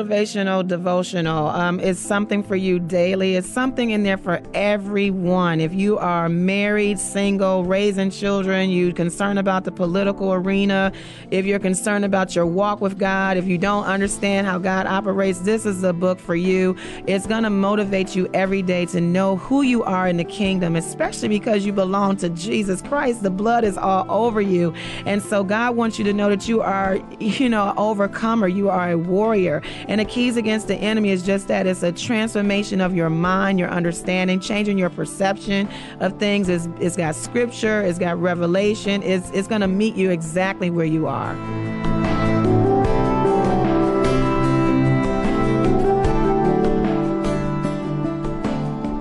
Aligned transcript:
motivational 0.00 0.66
devotional. 0.66 1.48
Um, 1.48 1.80
it's 1.80 2.00
something 2.00 2.42
for 2.42 2.56
you 2.56 2.78
daily. 2.78 3.36
It's 3.36 3.48
something 3.48 3.90
in 3.90 4.02
there 4.02 4.16
for 4.16 4.40
everyone. 4.54 5.60
If 5.60 5.74
you 5.74 5.98
are 5.98 6.28
married, 6.28 6.98
single, 6.98 7.64
raising 7.64 8.10
children, 8.10 8.70
you 8.70 8.92
concerned 8.92 9.38
about 9.38 9.64
the 9.64 9.72
political 9.72 10.32
arena, 10.32 10.92
if 11.30 11.44
you're 11.44 11.58
concerned 11.58 12.04
about 12.04 12.34
your 12.34 12.46
walk 12.46 12.80
with 12.80 12.98
God, 12.98 13.36
if 13.36 13.46
you 13.46 13.58
don't 13.58 13.84
understand 13.84 14.46
how 14.46 14.58
God 14.58 14.86
operates, 14.86 15.40
this 15.40 15.66
is 15.66 15.82
the 15.82 15.92
book 15.92 16.18
for 16.18 16.34
you. 16.34 16.76
It's 17.06 17.26
going 17.26 17.42
to 17.42 17.50
motivate 17.50 18.16
you 18.16 18.28
every 18.32 18.62
day 18.62 18.86
to 18.86 19.00
know 19.00 19.36
who 19.36 19.62
you 19.62 19.82
are 19.82 20.08
in 20.08 20.16
the 20.16 20.24
kingdom, 20.24 20.76
especially 20.76 21.28
because 21.28 21.66
you 21.66 21.72
belong 21.72 22.16
to 22.18 22.30
Jesus 22.30 22.80
Christ. 22.82 23.22
The 23.22 23.30
blood 23.30 23.64
is 23.64 23.76
all 23.76 24.06
over 24.10 24.40
you. 24.40 24.72
And 25.04 25.22
so 25.22 25.44
God 25.44 25.76
wants 25.76 25.98
you 25.98 26.04
to 26.04 26.12
know 26.12 26.30
that 26.30 26.48
you 26.48 26.62
are, 26.62 26.98
you 27.18 27.48
know, 27.48 27.74
overcomer. 27.76 28.48
You 28.48 28.70
are 28.70 28.92
a 28.92 28.98
warrior. 28.98 29.62
And 29.90 29.98
the 29.98 30.04
keys 30.04 30.36
against 30.36 30.68
the 30.68 30.76
enemy 30.76 31.10
is 31.10 31.24
just 31.24 31.48
that 31.48 31.66
it's 31.66 31.82
a 31.82 31.90
transformation 31.90 32.80
of 32.80 32.94
your 32.94 33.10
mind, 33.10 33.58
your 33.58 33.70
understanding, 33.70 34.38
changing 34.38 34.78
your 34.78 34.88
perception 34.88 35.68
of 35.98 36.16
things. 36.16 36.48
It's, 36.48 36.68
it's 36.78 36.96
got 36.96 37.16
scripture, 37.16 37.82
it's 37.82 37.98
got 37.98 38.16
revelation, 38.20 39.02
it's, 39.02 39.28
it's 39.30 39.48
going 39.48 39.62
to 39.62 39.66
meet 39.66 39.96
you 39.96 40.10
exactly 40.10 40.70
where 40.70 40.86
you 40.86 41.08
are. 41.08 41.34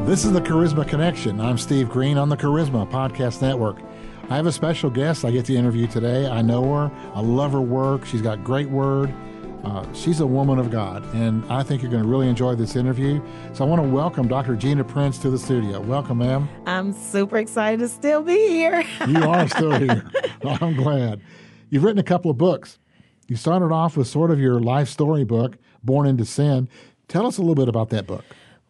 This 0.07 0.25
is 0.25 0.31
the 0.31 0.41
Charisma 0.41 0.87
Connection. 0.87 1.39
I'm 1.39 1.59
Steve 1.59 1.87
Greene 1.87 2.17
on 2.17 2.29
the 2.29 2.37
Charisma 2.37 2.89
Podcast 2.89 3.43
Network. 3.43 3.77
I 4.31 4.35
have 4.37 4.47
a 4.47 4.51
special 4.51 4.89
guest 4.89 5.23
I 5.23 5.29
get 5.29 5.45
to 5.45 5.55
interview 5.55 5.85
today. 5.85 6.27
I 6.27 6.41
know 6.41 6.63
her. 6.73 6.91
I 7.13 7.21
love 7.21 7.51
her 7.51 7.61
work. 7.61 8.05
She's 8.05 8.23
got 8.23 8.43
great 8.43 8.71
word. 8.71 9.13
Uh, 9.63 9.85
she's 9.93 10.19
a 10.21 10.25
woman 10.27 10.57
of 10.57 10.71
God, 10.71 11.03
and 11.13 11.43
I 11.51 11.63
think 11.63 11.81
you're 11.81 11.91
going 11.91 12.03
to 12.03 12.09
really 12.09 12.29
enjoy 12.29 12.55
this 12.55 12.75
interview. 12.75 13.21
So 13.53 13.65
I 13.65 13.67
want 13.67 13.81
to 13.81 13.87
welcome 13.87 14.27
Dr. 14.27 14.55
Gina 14.55 14.83
Prince 14.83 15.17
to 15.19 15.29
the 15.29 15.37
studio. 15.37 15.81
Welcome, 15.81 16.19
ma'am. 16.19 16.47
I'm 16.65 16.93
super 16.93 17.37
excited 17.37 17.79
to 17.81 17.89
still 17.89 18.21
be 18.23 18.37
here. 18.47 18.83
you 19.07 19.17
are 19.23 19.47
still 19.49 19.77
here. 19.77 20.09
I'm 20.43 20.75
glad. 20.75 21.21
You've 21.69 21.83
written 21.83 21.99
a 21.99 22.03
couple 22.03 22.31
of 22.31 22.37
books. 22.37 22.79
You 23.27 23.35
started 23.35 23.71
off 23.71 23.97
with 23.97 24.07
sort 24.07 24.31
of 24.31 24.39
your 24.39 24.59
life 24.59 24.87
story 24.87 25.23
book, 25.25 25.57
Born 25.83 26.07
into 26.07 26.25
Sin. 26.25 26.69
Tell 27.07 27.27
us 27.27 27.37
a 27.37 27.41
little 27.41 27.55
bit 27.55 27.67
about 27.67 27.89
that 27.89 28.07
book. 28.07 28.23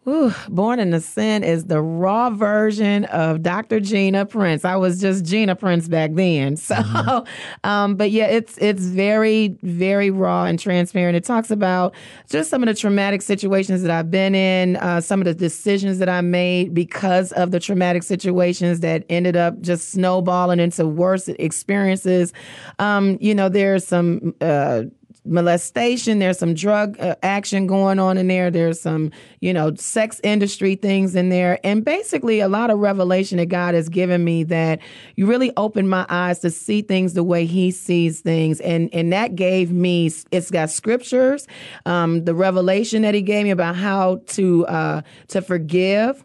Ooh, 0.08 0.32
Born 0.48 0.80
in 0.80 0.90
the 0.90 1.00
Sin 1.00 1.44
is 1.44 1.66
the 1.66 1.82
raw 1.82 2.30
version 2.30 3.04
of 3.06 3.42
Dr. 3.42 3.80
Gina 3.80 4.24
Prince. 4.24 4.64
I 4.64 4.76
was 4.76 4.98
just 4.98 5.26
Gina 5.26 5.54
Prince 5.54 5.88
back 5.88 6.12
then. 6.14 6.56
So, 6.70 6.76
mm-hmm. 6.76 7.68
um, 7.68 7.96
but 7.96 8.12
yeah, 8.12 8.26
it's 8.26 8.56
it's 8.58 8.84
very 8.84 9.56
very 9.62 10.10
raw 10.10 10.44
and 10.44 10.58
transparent. 10.58 11.16
It 11.16 11.24
talks 11.24 11.50
about 11.50 11.94
just 12.28 12.48
some 12.48 12.62
of 12.62 12.68
the 12.68 12.74
traumatic 12.74 13.22
situations 13.22 13.82
that 13.82 13.90
I've 13.90 14.10
been 14.10 14.36
in, 14.36 14.76
uh, 14.76 15.00
some 15.00 15.20
of 15.20 15.24
the 15.24 15.34
decisions 15.34 15.98
that 15.98 16.08
I 16.08 16.20
made 16.20 16.72
because 16.74 17.32
of 17.32 17.50
the 17.50 17.58
traumatic 17.58 18.04
situations 18.04 18.80
that 18.80 19.04
ended 19.08 19.36
up 19.36 19.60
just 19.60 19.90
snowballing 19.90 20.60
into 20.60 20.86
worse 20.86 21.26
experiences. 21.28 22.32
Um, 22.78 23.18
you 23.20 23.34
know, 23.34 23.48
there's 23.48 23.86
some. 23.86 24.34
Uh, 24.40 24.84
molestation. 25.24 26.18
There's 26.18 26.38
some 26.38 26.54
drug 26.54 26.98
uh, 27.00 27.16
action 27.22 27.66
going 27.66 27.98
on 27.98 28.18
in 28.18 28.28
there. 28.28 28.50
There's 28.50 28.80
some, 28.80 29.10
you 29.40 29.52
know, 29.52 29.74
sex 29.74 30.20
industry 30.24 30.74
things 30.74 31.14
in 31.14 31.28
there. 31.28 31.58
And 31.64 31.84
basically, 31.84 32.40
a 32.40 32.48
lot 32.48 32.70
of 32.70 32.78
revelation 32.78 33.38
that 33.38 33.46
God 33.46 33.74
has 33.74 33.88
given 33.88 34.24
me 34.24 34.44
that 34.44 34.80
you 35.16 35.26
really 35.26 35.52
opened 35.56 35.90
my 35.90 36.06
eyes 36.08 36.40
to 36.40 36.50
see 36.50 36.82
things 36.82 37.14
the 37.14 37.24
way 37.24 37.46
He 37.46 37.70
sees 37.70 38.20
things. 38.20 38.60
And, 38.60 38.88
and 38.92 39.12
that 39.12 39.34
gave 39.34 39.70
me, 39.70 40.10
it's 40.30 40.50
got 40.50 40.70
scriptures, 40.70 41.46
um, 41.86 42.24
the 42.24 42.34
revelation 42.34 43.02
that 43.02 43.14
He 43.14 43.22
gave 43.22 43.44
me 43.44 43.50
about 43.50 43.76
how 43.76 44.22
to, 44.28 44.66
uh, 44.66 45.02
to 45.28 45.42
forgive 45.42 46.24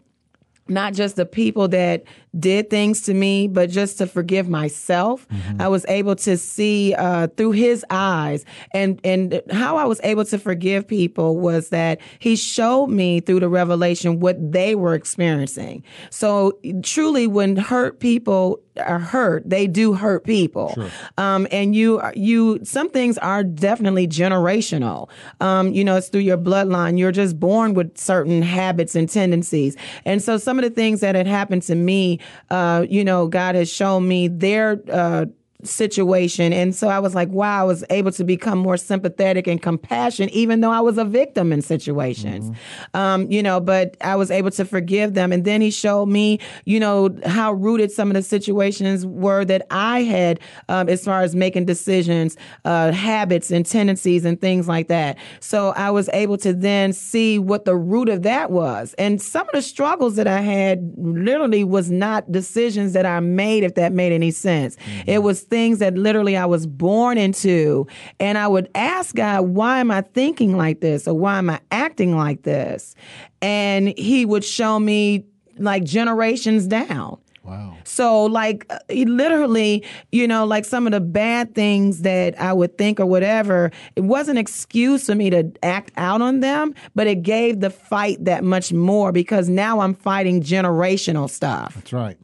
not 0.68 0.94
just 0.94 1.16
the 1.16 1.26
people 1.26 1.68
that 1.68 2.04
did 2.38 2.70
things 2.70 3.02
to 3.02 3.14
me, 3.14 3.48
but 3.48 3.70
just 3.70 3.98
to 3.98 4.06
forgive 4.06 4.48
myself. 4.48 5.26
Mm-hmm. 5.28 5.62
I 5.62 5.68
was 5.68 5.84
able 5.88 6.16
to 6.16 6.36
see 6.36 6.94
uh, 6.94 7.28
through 7.28 7.52
his 7.52 7.84
eyes, 7.90 8.44
and 8.72 9.00
and 9.04 9.42
how 9.50 9.76
I 9.76 9.84
was 9.84 10.00
able 10.02 10.24
to 10.26 10.38
forgive 10.38 10.86
people 10.86 11.36
was 11.36 11.70
that 11.70 12.00
he 12.18 12.36
showed 12.36 12.88
me 12.88 13.20
through 13.20 13.40
the 13.40 13.48
revelation 13.48 14.20
what 14.20 14.52
they 14.52 14.74
were 14.74 14.94
experiencing. 14.94 15.84
So 16.10 16.58
truly, 16.82 17.26
when 17.26 17.56
hurt 17.56 18.00
people 18.00 18.60
are 18.84 18.98
hurt, 18.98 19.48
they 19.48 19.66
do 19.66 19.94
hurt 19.94 20.24
people. 20.24 20.72
Sure. 20.74 20.90
Um, 21.16 21.46
and 21.50 21.74
you, 21.74 22.02
you, 22.14 22.60
some 22.62 22.90
things 22.90 23.18
are 23.18 23.42
definitely 23.42 24.06
generational. 24.06 25.08
Um, 25.40 25.72
you 25.72 25.84
know, 25.84 25.96
it's 25.96 26.08
through 26.08 26.20
your 26.22 26.38
bloodline. 26.38 26.98
You're 26.98 27.12
just 27.12 27.38
born 27.38 27.74
with 27.74 27.96
certain 27.96 28.42
habits 28.42 28.94
and 28.94 29.08
tendencies. 29.08 29.76
And 30.04 30.22
so 30.22 30.36
some 30.36 30.58
of 30.58 30.64
the 30.64 30.70
things 30.70 31.00
that 31.00 31.14
had 31.14 31.26
happened 31.26 31.62
to 31.64 31.74
me, 31.74 32.20
uh, 32.50 32.86
you 32.88 33.04
know, 33.04 33.26
God 33.26 33.54
has 33.54 33.70
shown 33.70 34.06
me 34.06 34.28
their, 34.28 34.82
uh, 34.90 35.26
situation. 35.62 36.52
And 36.52 36.74
so 36.74 36.88
I 36.88 36.98
was 36.98 37.14
like, 37.14 37.28
wow, 37.28 37.60
I 37.60 37.64
was 37.64 37.84
able 37.90 38.12
to 38.12 38.24
become 38.24 38.58
more 38.58 38.76
sympathetic 38.76 39.46
and 39.46 39.60
compassionate, 39.60 40.30
even 40.32 40.60
though 40.60 40.70
I 40.70 40.80
was 40.80 40.98
a 40.98 41.04
victim 41.04 41.52
in 41.52 41.62
situations. 41.62 42.50
Mm-hmm. 42.50 42.96
Um, 42.96 43.30
you 43.30 43.42
know, 43.42 43.60
but 43.60 43.96
I 44.00 44.16
was 44.16 44.30
able 44.30 44.50
to 44.52 44.64
forgive 44.64 45.14
them. 45.14 45.32
And 45.32 45.44
then 45.44 45.60
he 45.60 45.70
showed 45.70 46.06
me, 46.06 46.40
you 46.64 46.80
know, 46.80 47.16
how 47.24 47.52
rooted 47.52 47.90
some 47.90 48.08
of 48.08 48.14
the 48.14 48.22
situations 48.22 49.06
were 49.06 49.44
that 49.44 49.66
I 49.70 50.02
had 50.02 50.40
um, 50.68 50.88
as 50.88 51.04
far 51.04 51.22
as 51.22 51.34
making 51.34 51.64
decisions, 51.66 52.36
uh, 52.64 52.92
habits 52.92 53.50
and 53.50 53.64
tendencies 53.64 54.24
and 54.24 54.40
things 54.40 54.68
like 54.68 54.88
that. 54.88 55.16
So 55.40 55.70
I 55.70 55.90
was 55.90 56.08
able 56.12 56.36
to 56.38 56.52
then 56.52 56.92
see 56.92 57.38
what 57.38 57.64
the 57.64 57.76
root 57.76 58.08
of 58.08 58.22
that 58.22 58.50
was. 58.50 58.94
And 58.98 59.20
some 59.20 59.46
of 59.48 59.52
the 59.52 59.62
struggles 59.62 60.16
that 60.16 60.26
I 60.26 60.40
had 60.40 60.92
literally 60.96 61.64
was 61.64 61.90
not 61.90 62.30
decisions 62.30 62.92
that 62.92 63.06
I 63.06 63.20
made, 63.20 63.64
if 63.64 63.74
that 63.74 63.92
made 63.92 64.12
any 64.12 64.30
sense. 64.30 64.76
Mm-hmm. 64.76 65.10
It 65.10 65.22
was 65.22 65.45
things 65.46 65.78
that 65.78 65.94
literally 65.94 66.36
I 66.36 66.46
was 66.46 66.66
born 66.66 67.18
into. 67.18 67.86
And 68.20 68.38
I 68.38 68.48
would 68.48 68.68
ask 68.74 69.14
God, 69.14 69.42
why 69.42 69.80
am 69.80 69.90
I 69.90 70.02
thinking 70.02 70.56
like 70.56 70.80
this? 70.80 71.08
Or 71.08 71.14
why 71.14 71.38
am 71.38 71.50
I 71.50 71.60
acting 71.70 72.16
like 72.16 72.42
this? 72.42 72.94
And 73.40 73.96
He 73.98 74.24
would 74.24 74.44
show 74.44 74.78
me 74.78 75.24
like 75.58 75.84
generations 75.84 76.66
down. 76.66 77.18
Wow. 77.46 77.76
So, 77.84 78.24
like, 78.24 78.66
uh, 78.70 78.78
literally, 78.90 79.84
you 80.10 80.26
know, 80.26 80.44
like 80.44 80.64
some 80.64 80.86
of 80.86 80.92
the 80.92 81.00
bad 81.00 81.54
things 81.54 82.02
that 82.02 82.38
I 82.40 82.52
would 82.52 82.76
think 82.76 82.98
or 82.98 83.06
whatever, 83.06 83.70
it 83.94 84.00
wasn't 84.00 84.38
an 84.38 84.40
excuse 84.40 85.06
for 85.06 85.14
me 85.14 85.30
to 85.30 85.52
act 85.62 85.92
out 85.96 86.20
on 86.20 86.40
them, 86.40 86.74
but 86.96 87.06
it 87.06 87.22
gave 87.22 87.60
the 87.60 87.70
fight 87.70 88.24
that 88.24 88.42
much 88.42 88.72
more 88.72 89.12
because 89.12 89.48
now 89.48 89.78
I'm 89.78 89.94
fighting 89.94 90.42
generational 90.42 91.30
stuff. 91.30 91.74
That's 91.76 91.92
right. 91.92 92.18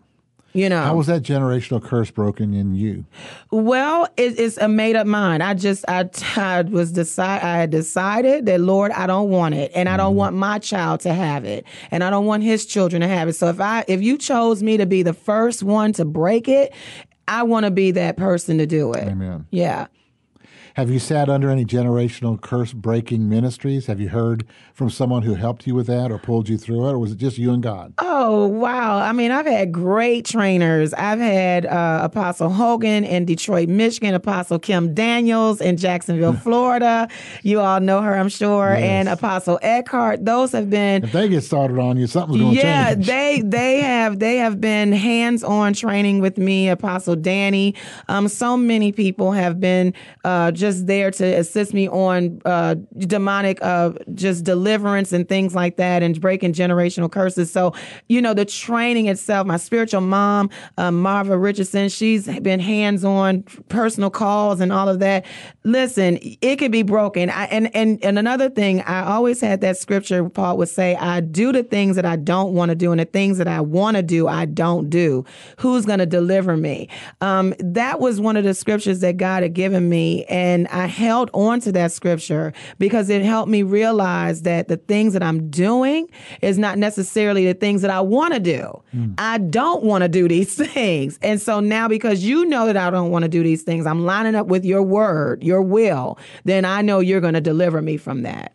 You 0.54 0.68
know, 0.68 0.82
how 0.82 0.96
was 0.96 1.06
that 1.06 1.22
generational 1.22 1.82
curse 1.82 2.10
broken 2.10 2.52
in 2.52 2.74
you? 2.74 3.06
Well, 3.50 4.06
it, 4.16 4.38
it's 4.38 4.58
a 4.58 4.68
made 4.68 4.96
up 4.96 5.06
mind. 5.06 5.42
I 5.42 5.54
just 5.54 5.84
I, 5.88 6.10
I 6.36 6.62
was 6.62 6.92
decide 6.92 7.42
I 7.42 7.56
had 7.56 7.70
decided 7.70 8.46
that 8.46 8.60
Lord, 8.60 8.92
I 8.92 9.06
don't 9.06 9.30
want 9.30 9.54
it, 9.54 9.72
and 9.74 9.88
I 9.88 9.96
don't 9.96 10.10
mm-hmm. 10.10 10.18
want 10.18 10.36
my 10.36 10.58
child 10.58 11.00
to 11.00 11.14
have 11.14 11.44
it, 11.44 11.64
and 11.90 12.04
I 12.04 12.10
don't 12.10 12.26
want 12.26 12.42
his 12.42 12.66
children 12.66 13.00
to 13.00 13.08
have 13.08 13.28
it. 13.28 13.32
So 13.34 13.48
if 13.48 13.60
I 13.60 13.84
if 13.88 14.02
you 14.02 14.18
chose 14.18 14.62
me 14.62 14.76
to 14.76 14.86
be 14.86 15.02
the 15.02 15.14
first 15.14 15.62
one 15.62 15.92
to 15.94 16.04
break 16.04 16.48
it, 16.48 16.74
I 17.26 17.44
want 17.44 17.64
to 17.64 17.70
be 17.70 17.92
that 17.92 18.16
person 18.16 18.58
to 18.58 18.66
do 18.66 18.92
it. 18.92 19.08
Amen. 19.08 19.46
Yeah. 19.50 19.86
Have 20.74 20.90
you 20.90 20.98
sat 20.98 21.28
under 21.28 21.50
any 21.50 21.66
generational 21.66 22.40
curse 22.40 22.72
breaking 22.72 23.28
ministries? 23.28 23.86
Have 23.86 24.00
you 24.00 24.08
heard 24.08 24.46
from 24.72 24.88
someone 24.88 25.22
who 25.22 25.34
helped 25.34 25.66
you 25.66 25.74
with 25.74 25.86
that 25.88 26.10
or 26.10 26.18
pulled 26.18 26.48
you 26.48 26.56
through 26.56 26.88
it, 26.88 26.92
or 26.92 26.98
was 26.98 27.12
it 27.12 27.18
just 27.18 27.36
you 27.36 27.52
and 27.52 27.62
God? 27.62 27.92
Oh, 27.98 28.46
wow. 28.46 28.96
I 28.96 29.12
mean, 29.12 29.30
I've 29.30 29.44
had 29.44 29.70
great 29.70 30.24
trainers. 30.24 30.94
I've 30.94 31.18
had 31.18 31.66
uh, 31.66 32.00
Apostle 32.04 32.48
Hogan 32.48 33.04
in 33.04 33.26
Detroit, 33.26 33.68
Michigan, 33.68 34.14
Apostle 34.14 34.58
Kim 34.58 34.94
Daniels 34.94 35.60
in 35.60 35.76
Jacksonville, 35.76 36.32
Florida. 36.42 37.06
You 37.42 37.60
all 37.60 37.80
know 37.80 38.00
her, 38.00 38.14
I'm 38.14 38.30
sure, 38.30 38.70
yes. 38.70 38.82
and 38.82 39.08
Apostle 39.10 39.58
Eckhardt. 39.60 40.24
Those 40.24 40.52
have 40.52 40.70
been. 40.70 41.04
If 41.04 41.12
they 41.12 41.28
get 41.28 41.42
started 41.42 41.78
on 41.78 41.98
you, 41.98 42.06
something's 42.06 42.40
going 42.40 42.54
to 42.54 42.62
yeah, 42.62 42.94
change. 42.94 43.08
Yeah, 43.08 43.14
they 43.14 43.40
they 43.42 43.80
have 43.82 44.18
they 44.18 44.36
have 44.36 44.58
been 44.58 44.92
hands 44.92 45.44
on 45.44 45.74
training 45.74 46.20
with 46.20 46.38
me. 46.38 46.70
Apostle 46.70 47.16
Danny. 47.16 47.74
Um, 48.08 48.26
so 48.28 48.56
many 48.56 48.90
people 48.90 49.32
have 49.32 49.60
been 49.60 49.92
uh, 50.24 50.50
just 50.62 50.86
there 50.86 51.10
to 51.10 51.24
assist 51.24 51.74
me 51.74 51.88
on 51.88 52.40
uh, 52.44 52.76
demonic, 52.96 53.58
uh, 53.62 53.90
just 54.14 54.44
deliverance 54.44 55.12
and 55.12 55.28
things 55.28 55.54
like 55.56 55.76
that, 55.76 56.02
and 56.04 56.20
breaking 56.20 56.52
generational 56.52 57.10
curses. 57.10 57.50
So, 57.50 57.74
you 58.08 58.22
know, 58.22 58.32
the 58.32 58.44
training 58.44 59.08
itself. 59.08 59.44
My 59.46 59.56
spiritual 59.56 60.02
mom, 60.02 60.50
uh, 60.78 60.92
Marva 60.92 61.36
Richardson, 61.36 61.88
she's 61.88 62.28
been 62.40 62.60
hands 62.60 63.04
on, 63.04 63.42
personal 63.68 64.08
calls 64.08 64.60
and 64.60 64.72
all 64.72 64.88
of 64.88 65.00
that. 65.00 65.26
Listen, 65.64 66.18
it 66.22 66.56
can 66.60 66.70
be 66.70 66.84
broken. 66.84 67.28
I, 67.28 67.46
and 67.46 67.74
and 67.74 67.98
and 68.04 68.18
another 68.18 68.48
thing, 68.48 68.82
I 68.82 69.04
always 69.04 69.40
had 69.40 69.60
that 69.62 69.76
scripture. 69.76 70.28
Paul 70.28 70.56
would 70.58 70.68
say, 70.68 70.94
"I 70.94 71.20
do 71.20 71.52
the 71.52 71.64
things 71.64 71.96
that 71.96 72.06
I 72.06 72.16
don't 72.16 72.54
want 72.54 72.68
to 72.68 72.76
do, 72.76 72.92
and 72.92 73.00
the 73.00 73.10
things 73.18 73.38
that 73.38 73.48
I 73.48 73.60
want 73.60 73.96
to 73.96 74.02
do, 74.02 74.28
I 74.28 74.44
don't 74.44 74.88
do. 74.88 75.24
Who's 75.58 75.84
going 75.86 75.98
to 75.98 76.06
deliver 76.06 76.56
me?" 76.56 76.88
Um, 77.20 77.54
that 77.58 77.98
was 77.98 78.20
one 78.20 78.36
of 78.36 78.44
the 78.44 78.54
scriptures 78.54 79.00
that 79.00 79.16
God 79.16 79.42
had 79.42 79.54
given 79.54 79.84
me, 79.88 80.24
and 80.26 80.51
and 80.52 80.68
I 80.68 80.86
held 80.86 81.30
on 81.32 81.60
to 81.60 81.72
that 81.72 81.92
scripture 81.92 82.52
because 82.78 83.08
it 83.08 83.22
helped 83.22 83.48
me 83.48 83.62
realize 83.62 84.42
that 84.42 84.68
the 84.68 84.76
things 84.76 85.14
that 85.14 85.22
I'm 85.22 85.48
doing 85.48 86.08
is 86.42 86.58
not 86.58 86.76
necessarily 86.76 87.46
the 87.46 87.54
things 87.54 87.80
that 87.80 87.90
I 87.90 88.00
want 88.00 88.34
to 88.34 88.40
do. 88.40 88.82
Mm. 88.94 89.14
I 89.16 89.38
don't 89.38 89.82
want 89.82 90.02
to 90.02 90.08
do 90.08 90.28
these 90.28 90.54
things. 90.72 91.18
And 91.22 91.40
so 91.40 91.60
now 91.60 91.88
because 91.88 92.22
you 92.22 92.44
know 92.44 92.66
that 92.66 92.76
I 92.76 92.90
don't 92.90 93.10
want 93.10 93.22
to 93.22 93.30
do 93.30 93.42
these 93.42 93.62
things, 93.62 93.86
I'm 93.86 94.04
lining 94.04 94.34
up 94.34 94.46
with 94.46 94.64
your 94.64 94.82
word, 94.82 95.42
your 95.42 95.62
will, 95.62 96.18
then 96.44 96.66
I 96.66 96.82
know 96.82 97.00
you're 97.00 97.22
going 97.22 97.34
to 97.34 97.40
deliver 97.40 97.80
me 97.80 97.96
from 97.96 98.22
that. 98.22 98.52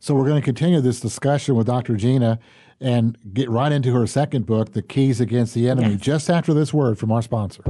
So 0.00 0.14
we're 0.14 0.26
going 0.26 0.40
to 0.40 0.44
continue 0.44 0.80
this 0.80 0.98
discussion 0.98 1.54
with 1.54 1.68
Dr. 1.68 1.96
Gina 1.96 2.40
and 2.80 3.16
get 3.32 3.48
right 3.48 3.70
into 3.70 3.92
her 3.92 4.06
second 4.08 4.46
book, 4.46 4.72
The 4.72 4.82
Keys 4.82 5.20
Against 5.20 5.54
the 5.54 5.68
Enemy, 5.68 5.92
yes. 5.92 6.00
just 6.00 6.28
after 6.28 6.52
this 6.52 6.74
word 6.74 6.98
from 6.98 7.12
our 7.12 7.22
sponsor. 7.22 7.62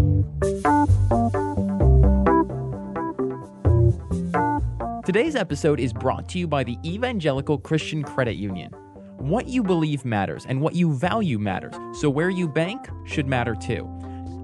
Today's 5.14 5.36
episode 5.36 5.78
is 5.78 5.92
brought 5.92 6.28
to 6.30 6.40
you 6.40 6.48
by 6.48 6.64
the 6.64 6.76
Evangelical 6.84 7.56
Christian 7.56 8.02
Credit 8.02 8.34
Union. 8.34 8.72
What 9.18 9.46
you 9.46 9.62
believe 9.62 10.04
matters 10.04 10.44
and 10.48 10.60
what 10.60 10.74
you 10.74 10.92
value 10.92 11.38
matters, 11.38 11.76
so 12.00 12.10
where 12.10 12.30
you 12.30 12.48
bank 12.48 12.88
should 13.04 13.28
matter 13.28 13.54
too. 13.54 13.88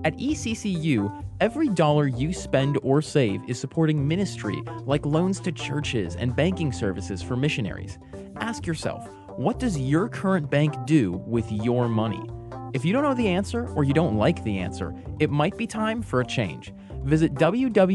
At 0.04 0.16
ECCU, 0.16 1.24
every 1.40 1.70
dollar 1.70 2.06
you 2.06 2.32
spend 2.32 2.78
or 2.84 3.02
save 3.02 3.40
is 3.48 3.58
supporting 3.58 4.06
ministry 4.06 4.62
like 4.84 5.04
loans 5.04 5.40
to 5.40 5.50
churches 5.50 6.14
and 6.14 6.36
banking 6.36 6.70
services 6.70 7.20
for 7.20 7.34
missionaries. 7.34 7.98
Ask 8.36 8.64
yourself, 8.64 9.08
what 9.36 9.58
does 9.58 9.76
your 9.76 10.08
current 10.08 10.48
bank 10.48 10.72
do 10.86 11.20
with 11.26 11.50
your 11.50 11.88
money? 11.88 12.22
If 12.72 12.84
you 12.84 12.92
don't 12.92 13.02
know 13.02 13.14
the 13.14 13.28
answer 13.28 13.66
or 13.74 13.82
you 13.82 13.92
don't 13.92 14.16
like 14.16 14.44
the 14.44 14.58
answer, 14.58 14.94
it 15.18 15.30
might 15.30 15.56
be 15.56 15.66
time 15.66 16.02
for 16.02 16.20
a 16.20 16.26
change. 16.26 16.72
Visit 17.02 17.34
www.eccu.org 17.34 17.86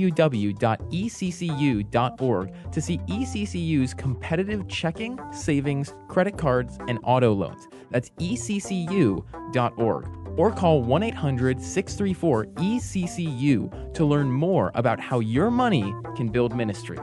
to 2.71 2.81
see 2.81 2.97
ECCU's 2.97 3.93
competitive 3.93 4.67
checking, 4.67 5.19
savings, 5.31 5.93
credit 6.09 6.37
cards, 6.37 6.77
and 6.87 6.99
auto 7.03 7.31
loans. 7.33 7.67
That's 7.91 8.09
eccu.org. 8.19 10.09
Or 10.37 10.51
call 10.51 10.81
1 10.81 11.03
800 11.03 11.61
634 11.61 12.45
ECCU 12.45 13.93
to 13.93 14.05
learn 14.05 14.29
more 14.29 14.71
about 14.75 14.99
how 14.99 15.19
your 15.19 15.49
money 15.49 15.93
can 16.17 16.27
build 16.27 16.53
ministry. 16.55 16.97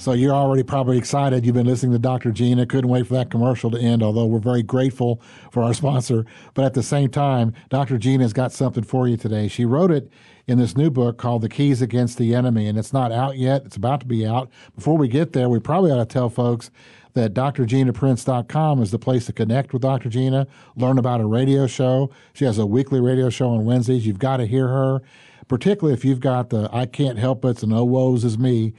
So 0.00 0.14
you're 0.14 0.32
already 0.32 0.62
probably 0.62 0.96
excited. 0.96 1.44
You've 1.44 1.54
been 1.54 1.66
listening 1.66 1.92
to 1.92 1.98
Dr. 1.98 2.32
Gina. 2.32 2.64
Couldn't 2.64 2.88
wait 2.88 3.06
for 3.06 3.12
that 3.12 3.30
commercial 3.30 3.70
to 3.70 3.78
end, 3.78 4.02
although 4.02 4.24
we're 4.24 4.38
very 4.38 4.62
grateful 4.62 5.20
for 5.52 5.62
our 5.62 5.74
sponsor. 5.74 6.24
But 6.54 6.64
at 6.64 6.72
the 6.72 6.82
same 6.82 7.10
time, 7.10 7.52
Dr. 7.68 7.98
Gina's 7.98 8.32
got 8.32 8.50
something 8.50 8.82
for 8.82 9.06
you 9.06 9.18
today. 9.18 9.46
She 9.46 9.66
wrote 9.66 9.90
it 9.90 10.10
in 10.46 10.56
this 10.56 10.74
new 10.74 10.88
book 10.88 11.18
called 11.18 11.42
The 11.42 11.50
Keys 11.50 11.82
Against 11.82 12.16
the 12.16 12.34
Enemy, 12.34 12.66
and 12.66 12.78
it's 12.78 12.94
not 12.94 13.12
out 13.12 13.36
yet. 13.36 13.66
It's 13.66 13.76
about 13.76 14.00
to 14.00 14.06
be 14.06 14.26
out. 14.26 14.48
Before 14.74 14.96
we 14.96 15.06
get 15.06 15.34
there, 15.34 15.50
we 15.50 15.60
probably 15.60 15.90
ought 15.90 15.98
to 15.98 16.06
tell 16.06 16.30
folks 16.30 16.70
that 17.12 17.34
drginaprince.com 17.34 18.80
is 18.80 18.92
the 18.92 18.98
place 18.98 19.26
to 19.26 19.34
connect 19.34 19.74
with 19.74 19.82
Dr. 19.82 20.08
Gina, 20.08 20.46
learn 20.76 20.96
about 20.96 21.20
her 21.20 21.28
radio 21.28 21.66
show. 21.66 22.10
She 22.32 22.46
has 22.46 22.56
a 22.56 22.64
weekly 22.64 23.00
radio 23.00 23.28
show 23.28 23.50
on 23.50 23.66
Wednesdays. 23.66 24.06
You've 24.06 24.18
got 24.18 24.38
to 24.38 24.46
hear 24.46 24.68
her, 24.68 25.02
particularly 25.46 25.92
if 25.92 26.06
you've 26.06 26.20
got 26.20 26.48
the 26.48 26.70
I 26.72 26.86
can't 26.86 27.18
help 27.18 27.44
it 27.44 27.62
and 27.62 27.74
oh 27.74 27.84
woes 27.84 28.24
is 28.24 28.38
me 28.38 28.72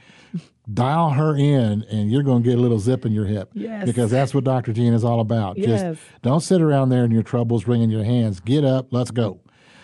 dial 0.72 1.10
her 1.10 1.36
in 1.36 1.82
and 1.90 2.10
you're 2.10 2.22
going 2.22 2.42
to 2.42 2.48
get 2.48 2.58
a 2.58 2.60
little 2.60 2.78
zip 2.78 3.04
in 3.04 3.12
your 3.12 3.26
hip. 3.26 3.50
Yes. 3.52 3.84
Because 3.84 4.10
that's 4.10 4.34
what 4.34 4.44
Dr. 4.44 4.72
Gina 4.72 4.94
is 4.94 5.04
all 5.04 5.20
about. 5.20 5.58
Yes. 5.58 5.96
Just 5.96 6.00
don't 6.22 6.40
sit 6.40 6.60
around 6.60 6.90
there 6.90 7.04
and 7.04 7.12
your 7.12 7.22
troubles 7.22 7.66
wringing 7.66 7.90
your 7.90 8.04
hands. 8.04 8.40
Get 8.40 8.64
up, 8.64 8.88
let's 8.92 9.10
go. 9.10 9.40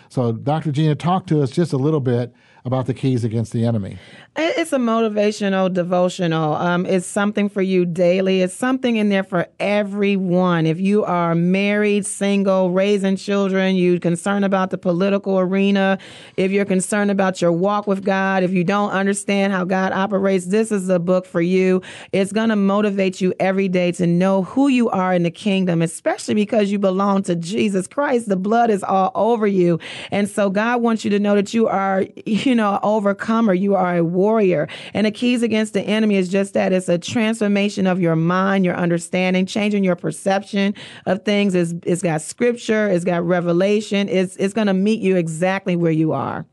So, 0.08 0.32
Dr. 0.32 0.72
Gina, 0.72 0.94
talk 0.94 1.26
to 1.26 1.42
us 1.42 1.50
just 1.50 1.72
a 1.72 1.76
little 1.76 2.00
bit 2.00 2.32
about 2.64 2.86
the 2.86 2.94
keys 2.94 3.24
against 3.24 3.52
the 3.52 3.64
enemy. 3.64 3.98
It's 4.40 4.72
a 4.72 4.78
motivational 4.78 5.72
devotional. 5.72 6.54
Um, 6.54 6.86
it's 6.86 7.06
something 7.06 7.48
for 7.48 7.60
you 7.60 7.84
daily. 7.84 8.42
It's 8.42 8.54
something 8.54 8.96
in 8.96 9.08
there 9.08 9.24
for 9.24 9.48
everyone. 9.58 10.64
If 10.64 10.78
you 10.78 11.04
are 11.04 11.34
married, 11.34 12.06
single, 12.06 12.70
raising 12.70 13.16
children, 13.16 13.74
you're 13.74 13.98
concerned 13.98 14.44
about 14.44 14.70
the 14.70 14.78
political 14.78 15.40
arena, 15.40 15.98
if 16.36 16.52
you're 16.52 16.64
concerned 16.64 17.10
about 17.10 17.40
your 17.40 17.50
walk 17.50 17.86
with 17.86 18.04
God, 18.04 18.44
if 18.44 18.52
you 18.52 18.62
don't 18.62 18.90
understand 18.90 19.52
how 19.52 19.64
God 19.64 19.92
operates, 19.92 20.46
this 20.46 20.70
is 20.70 20.88
a 20.88 21.00
book 21.00 21.26
for 21.26 21.40
you. 21.40 21.82
It's 22.12 22.30
going 22.30 22.50
to 22.50 22.56
motivate 22.56 23.20
you 23.20 23.34
every 23.40 23.68
day 23.68 23.90
to 23.92 24.06
know 24.06 24.42
who 24.42 24.68
you 24.68 24.88
are 24.90 25.14
in 25.14 25.24
the 25.24 25.30
kingdom, 25.30 25.82
especially 25.82 26.34
because 26.34 26.70
you 26.70 26.78
belong 26.78 27.22
to 27.24 27.34
Jesus 27.34 27.86
Christ. 27.86 28.28
The 28.28 28.36
blood 28.36 28.70
is 28.70 28.84
all 28.84 29.10
over 29.14 29.46
you. 29.46 29.80
And 30.10 30.28
so 30.28 30.48
God 30.48 30.80
wants 30.80 31.04
you 31.04 31.10
to 31.10 31.18
know 31.18 31.34
that 31.34 31.52
you 31.52 31.66
are, 31.66 32.04
you 32.26 32.54
know, 32.54 32.57
overcomer. 32.60 33.54
You 33.54 33.74
are 33.74 33.96
a 33.96 34.04
warrior 34.04 34.28
warrior. 34.38 34.68
And 34.94 35.06
the 35.06 35.10
keys 35.10 35.42
against 35.42 35.72
the 35.72 35.82
enemy 35.82 36.16
is 36.16 36.28
just 36.28 36.54
that 36.54 36.72
it's 36.72 36.88
a 36.88 36.98
transformation 36.98 37.86
of 37.86 38.00
your 38.00 38.16
mind, 38.16 38.64
your 38.64 38.76
understanding, 38.76 39.46
changing 39.46 39.84
your 39.84 39.96
perception 39.96 40.74
of 41.06 41.24
things. 41.24 41.54
It's, 41.54 41.74
it's 41.84 42.02
got 42.02 42.20
scripture, 42.20 42.88
it's 42.88 43.04
got 43.04 43.24
revelation, 43.24 44.08
it's, 44.08 44.36
it's 44.36 44.54
going 44.54 44.66
to 44.66 44.74
meet 44.74 45.00
you 45.00 45.16
exactly 45.16 45.76
where 45.76 45.92
you 45.92 46.12
are. 46.12 46.46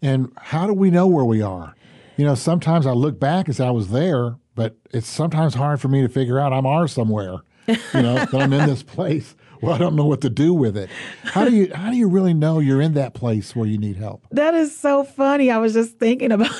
And 0.00 0.32
how 0.36 0.66
do 0.66 0.72
we 0.72 0.90
know 0.90 1.06
where 1.06 1.24
we 1.24 1.42
are? 1.42 1.74
You 2.16 2.24
know, 2.24 2.34
sometimes 2.34 2.86
I 2.86 2.92
look 2.92 3.20
back 3.20 3.46
and 3.46 3.56
say 3.56 3.66
I 3.66 3.70
was 3.70 3.90
there, 3.90 4.36
but 4.54 4.76
it's 4.92 5.08
sometimes 5.08 5.54
hard 5.54 5.80
for 5.80 5.88
me 5.88 6.02
to 6.02 6.08
figure 6.08 6.40
out 6.40 6.52
I'm 6.52 6.66
are 6.66 6.88
somewhere. 6.88 7.36
You 7.68 8.02
know, 8.02 8.14
that 8.14 8.34
I'm 8.34 8.52
in 8.52 8.66
this 8.68 8.82
place 8.96 9.36
well, 9.62 9.74
I 9.74 9.78
don't 9.78 9.94
know 9.94 10.04
what 10.04 10.20
to 10.22 10.30
do 10.30 10.52
with 10.52 10.76
it. 10.76 10.90
How 11.22 11.44
do 11.44 11.54
you 11.54 11.72
how 11.72 11.90
do 11.90 11.96
you 11.96 12.08
really 12.08 12.34
know 12.34 12.58
you're 12.58 12.82
in 12.82 12.94
that 12.94 13.14
place 13.14 13.54
where 13.54 13.66
you 13.66 13.78
need 13.78 13.96
help? 13.96 14.26
That 14.32 14.54
is 14.54 14.76
so 14.76 15.04
funny. 15.04 15.50
I 15.50 15.58
was 15.58 15.72
just 15.72 15.98
thinking 15.98 16.32
about 16.32 16.50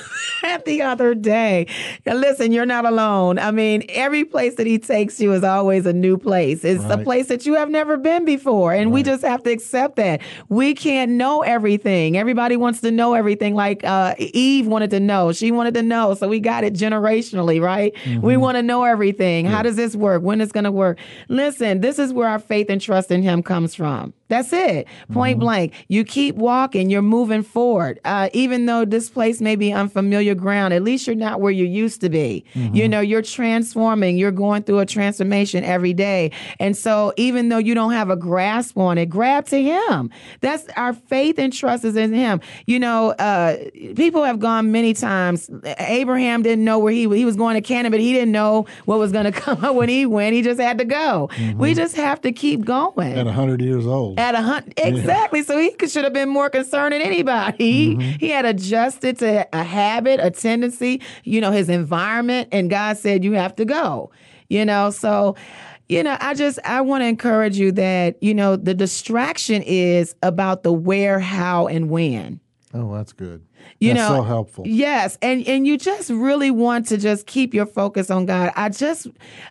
that 0.43 0.65
the 0.65 0.83
other 0.83 1.15
day. 1.15 1.67
Now, 2.07 2.15
listen, 2.15 2.53
you're 2.53 2.67
not 2.67 2.85
alone. 2.85 3.39
I 3.39 3.51
mean, 3.51 3.85
every 3.89 4.25
place 4.25 4.57
that 4.57 4.67
he 4.67 4.79
takes 4.79 5.21
you 5.21 5.33
is 5.33 5.45
always 5.45 5.87
a 5.87 5.93
new 5.93 6.19
place. 6.19 6.65
It's 6.65 6.85
right. 6.85 7.01
a 7.01 7.03
place 7.03 7.29
that 7.29 7.47
you 7.47 7.55
have 7.55 7.71
never 7.71 7.97
been 7.97 8.25
before, 8.25 8.73
and 8.73 8.91
right. 8.91 8.95
we 8.95 9.03
just 9.03 9.23
have 9.23 9.43
to 9.45 9.51
accept 9.51 9.97
that. 9.97 10.21
We 10.49 10.75
can't 10.75 11.13
know 11.13 11.43
everything. 11.43 12.17
Everybody 12.17 12.57
wants 12.57 12.81
to 12.83 12.91
know 12.91 13.15
everything. 13.15 13.55
Like 13.55 13.85
uh, 13.85 14.15
Eve 14.19 14.67
wanted 14.67 14.91
to 14.91 15.01
know. 15.01 15.33
She 15.33 15.51
wanted 15.51 15.75
to 15.75 15.83
know, 15.83 16.15
so 16.15 16.29
we 16.29 16.41
got 16.41 16.65
it 16.65 16.75
generationally, 16.75 17.61
right? 17.61 17.95
Mm-hmm. 18.05 18.21
We 18.21 18.37
want 18.37 18.57
to 18.57 18.63
know 18.63 18.85
everything. 18.85 19.47
Yeah. 19.47 19.53
How 19.53 19.63
does 19.63 19.77
this 19.77 19.97
work? 19.97 20.23
When 20.23 20.41
is 20.41 20.51
it 20.51 20.53
going 20.53 20.65
to 20.65 20.73
work? 20.73 20.99
Listen, 21.29 21.81
this 21.81 21.99
is 21.99 22.13
where 22.13 22.29
our 22.29 22.39
faith 22.39 22.67
and 22.69 22.81
trust 22.81 23.11
in 23.11 23.23
him 23.23 23.43
comes 23.43 23.75
from. 23.75 24.13
That's 24.33 24.51
it. 24.55 24.89
Point 25.13 25.37
mm-hmm. 25.37 25.45
blank. 25.45 25.75
You 25.89 26.05
keep 26.05 26.37
walking, 26.37 26.89
you're 26.89 27.03
moving 27.03 27.43
forward. 27.43 28.01
Uh, 28.03 28.31
even 28.33 28.65
though 28.65 28.87
this 28.87 29.11
place 29.11 29.43
may 29.43 29.57
be 29.57 29.75
unfamiliar 29.75 30.35
ground, 30.35 30.73
at 30.73 30.83
least 30.83 31.07
you're 31.07 31.15
not 31.15 31.43
where 31.43 31.53
you 31.53 31.67
used 31.67 32.01
to 32.01 32.09
be. 32.09 32.43
Mm-hmm. 32.55 32.75
You 32.75 32.89
know, 32.89 33.01
you're 33.01 33.21
transforming, 33.21 34.17
you're 34.17 34.31
going 34.33 34.63
through 34.63 34.79
a 34.79 34.87
transformation 34.87 35.65
every 35.65 35.93
day. 35.93 36.31
And 36.59 36.75
so, 36.75 37.13
even 37.19 37.51
though 37.51 37.59
you 37.59 37.75
don't 37.75 37.93
have 37.93 38.09
a 38.09 38.17
grasp 38.17 38.79
on 38.79 38.97
it, 38.97 39.11
grab 39.11 39.45
to 39.49 39.63
Him. 39.63 40.09
That's 40.41 40.67
our 40.79 40.95
faith 40.95 41.39
and 41.39 41.53
trust 41.53 41.85
is 41.85 41.95
in 41.95 42.15
Him. 42.15 42.41
You 42.65 42.81
know, 42.81 43.11
uh, 43.11 43.59
people 43.97 44.25
have 44.25 44.39
gone 44.39 44.73
many 44.73 44.95
times. 44.95 45.51
Abraham 45.79 46.43
didn't 46.43 46.65
know 46.65 46.79
where 46.79 46.93
he, 46.95 47.07
he 47.15 47.27
was 47.27 47.37
going 47.37 47.57
to 47.57 47.61
Canaan, 47.61 47.93
but 47.93 48.01
he 48.01 48.15
didn't 48.15 48.33
know 48.33 48.65
what 48.87 48.99
was 48.99 49.13
going 49.13 49.25
to 49.31 49.33
come 49.33 49.63
up 49.63 49.75
when 49.75 49.91
he 49.91 50.07
went. 50.07 50.35
He 50.35 50.41
just 50.41 50.59
had 50.59 50.79
to 50.79 50.87
go. 50.87 51.29
Mm-hmm. 51.35 51.59
We 51.59 51.75
just 51.75 51.97
have 51.97 52.23
to 52.23 52.33
keep 52.33 52.65
going. 52.65 53.13
At 53.13 53.27
100 53.27 53.61
years 53.61 53.87
old 53.87 54.22
at 54.23 54.35
a 54.35 54.41
hundred 54.41 54.75
exactly. 54.77 55.41
Yeah. 55.41 55.45
So 55.45 55.59
he 55.59 55.89
should 55.89 56.05
have 56.05 56.13
been 56.13 56.29
more 56.29 56.49
concerned 56.49 56.93
than 56.93 57.03
anybody. 57.03 57.97
Mm-hmm. 57.97 58.19
He 58.19 58.29
had 58.29 58.45
adjusted 58.45 59.19
to 59.19 59.49
a 59.53 59.63
habit, 59.63 60.21
a 60.21 60.31
tendency, 60.31 61.03
you 61.25 61.41
know, 61.41 61.51
his 61.51 61.69
environment, 61.69 62.49
and 62.53 62.71
God 62.71 62.97
said 62.97 63.25
you 63.25 63.33
have 63.33 63.57
to 63.57 63.65
go. 63.65 64.11
You 64.49 64.65
know, 64.65 64.91
so 64.91 65.37
you 65.89 66.03
know, 66.03 66.17
I 66.21 66.35
just 66.35 66.59
I 66.65 66.81
want 66.81 67.03
to 67.03 67.07
encourage 67.07 67.59
you 67.59 67.73
that 67.73 68.23
you 68.23 68.35
know 68.35 68.57
the 68.57 68.75
distraction 68.75 69.63
is 69.63 70.15
about 70.23 70.63
the 70.63 70.73
where, 70.73 71.19
how, 71.19 71.67
and 71.67 71.91
when. 71.91 72.41
Oh, 72.75 72.95
that's 72.95 73.13
good. 73.13 73.45
You 73.79 73.95
That's 73.95 74.09
know 74.11 74.17
so 74.17 74.23
helpful. 74.23 74.65
yes 74.67 75.17
and 75.23 75.47
and 75.47 75.65
you 75.69 75.79
just 75.79 76.11
really 76.11 76.51
want 76.51 76.89
to 76.89 76.97
just 76.97 77.27
keep 77.27 77.55
your 77.55 77.67
focus 77.67 78.11
on 78.11 78.27
god. 78.27 78.53
I 78.57 78.71
just 78.71 79.07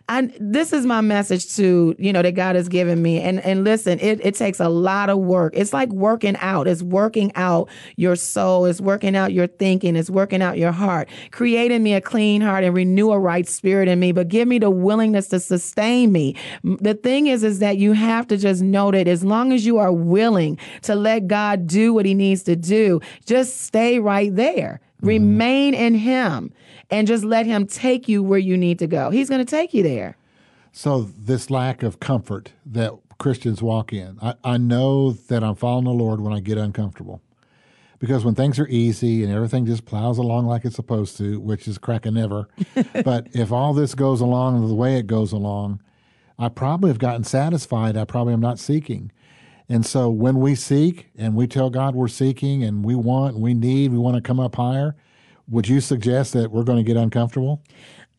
i 0.06 0.30
this 0.38 0.74
is 0.74 0.84
my 0.84 1.00
message 1.00 1.56
to 1.56 1.96
you 1.98 2.12
know 2.12 2.20
that 2.20 2.32
god 2.32 2.56
has 2.56 2.68
given 2.68 3.00
me. 3.00 3.20
And 3.22 3.40
and 3.40 3.64
listen 3.64 3.98
it, 4.00 4.20
it 4.22 4.34
takes 4.34 4.60
a 4.60 4.68
lot 4.68 5.08
of 5.08 5.18
work. 5.18 5.54
It's 5.56 5.72
like 5.72 5.88
working 5.90 6.36
out. 6.40 6.68
It's 6.68 6.82
working 6.82 7.32
out 7.36 7.70
your 7.96 8.14
soul. 8.16 8.66
It's 8.66 8.82
working 8.82 9.16
out 9.16 9.32
your 9.32 9.46
thinking. 9.46 9.96
It's 9.96 10.10
working 10.10 10.42
out 10.42 10.58
your 10.58 10.72
heart. 10.72 11.08
Creating 11.30 11.82
me 11.82 11.94
a 11.94 12.00
clean 12.02 12.42
heart 12.42 12.64
and 12.64 12.74
renew 12.74 13.12
a 13.12 13.18
right 13.18 13.48
spirit 13.48 13.88
in 13.88 13.98
me 13.98 14.12
but 14.12 14.28
give 14.28 14.46
me 14.46 14.58
the 14.58 14.70
willingness 14.70 15.28
to 15.28 15.40
sustain 15.40 16.12
me. 16.12 16.36
The 16.64 16.94
thing 16.94 17.28
is 17.28 17.44
is 17.44 17.60
that 17.60 17.78
you 17.78 17.92
have 17.92 18.26
to 18.26 18.36
just 18.36 18.62
know 18.62 18.90
that 18.90 19.08
as 19.08 19.24
long 19.24 19.52
as 19.54 19.64
you 19.64 19.78
are 19.78 19.92
willing 19.92 20.58
to 20.82 20.94
let 20.94 21.28
god 21.28 21.66
do 21.66 21.94
what 21.94 22.04
he 22.04 22.12
needs 22.12 22.42
to 22.42 22.56
do 22.56 23.00
just 23.26 23.62
stay 23.62 23.98
right 23.98 24.34
there. 24.34 24.80
Mm-hmm. 24.98 25.06
Remain 25.06 25.74
in 25.74 25.94
Him 25.94 26.52
and 26.90 27.06
just 27.06 27.24
let 27.24 27.46
Him 27.46 27.66
take 27.66 28.08
you 28.08 28.22
where 28.22 28.38
you 28.38 28.56
need 28.56 28.78
to 28.80 28.86
go. 28.86 29.10
He's 29.10 29.28
going 29.28 29.44
to 29.44 29.50
take 29.50 29.74
you 29.74 29.82
there. 29.82 30.16
So, 30.72 31.02
this 31.02 31.50
lack 31.50 31.82
of 31.82 32.00
comfort 32.00 32.52
that 32.66 32.92
Christians 33.18 33.62
walk 33.62 33.92
in, 33.92 34.18
I, 34.22 34.34
I 34.42 34.56
know 34.56 35.12
that 35.12 35.44
I'm 35.44 35.54
following 35.54 35.84
the 35.84 35.90
Lord 35.90 36.20
when 36.20 36.32
I 36.32 36.40
get 36.40 36.58
uncomfortable 36.58 37.20
Because 37.98 38.24
when 38.24 38.34
things 38.34 38.58
are 38.58 38.66
easy 38.68 39.22
and 39.22 39.32
everything 39.32 39.66
just 39.66 39.84
plows 39.84 40.18
along 40.18 40.46
like 40.46 40.64
it's 40.64 40.76
supposed 40.76 41.16
to, 41.18 41.38
which 41.40 41.68
is 41.68 41.78
cracking 41.78 42.14
never, 42.14 42.48
but 43.04 43.28
if 43.32 43.52
all 43.52 43.74
this 43.74 43.94
goes 43.94 44.20
along 44.20 44.66
the 44.66 44.74
way 44.74 44.96
it 44.98 45.06
goes 45.06 45.32
along, 45.32 45.80
I 46.38 46.48
probably 46.48 46.88
have 46.90 46.98
gotten 46.98 47.24
satisfied. 47.24 47.96
I 47.96 48.04
probably 48.04 48.32
am 48.32 48.40
not 48.40 48.58
seeking. 48.58 49.12
And 49.72 49.86
so 49.86 50.10
when 50.10 50.38
we 50.38 50.54
seek 50.54 51.06
and 51.16 51.34
we 51.34 51.46
tell 51.46 51.70
God 51.70 51.94
we're 51.94 52.06
seeking 52.06 52.62
and 52.62 52.84
we 52.84 52.94
want, 52.94 53.38
we 53.38 53.54
need, 53.54 53.90
we 53.90 53.96
want 53.96 54.16
to 54.16 54.20
come 54.20 54.38
up 54.38 54.56
higher, 54.56 54.94
would 55.48 55.66
you 55.66 55.80
suggest 55.80 56.34
that 56.34 56.50
we're 56.50 56.62
going 56.62 56.76
to 56.76 56.84
get 56.84 56.98
uncomfortable? 56.98 57.62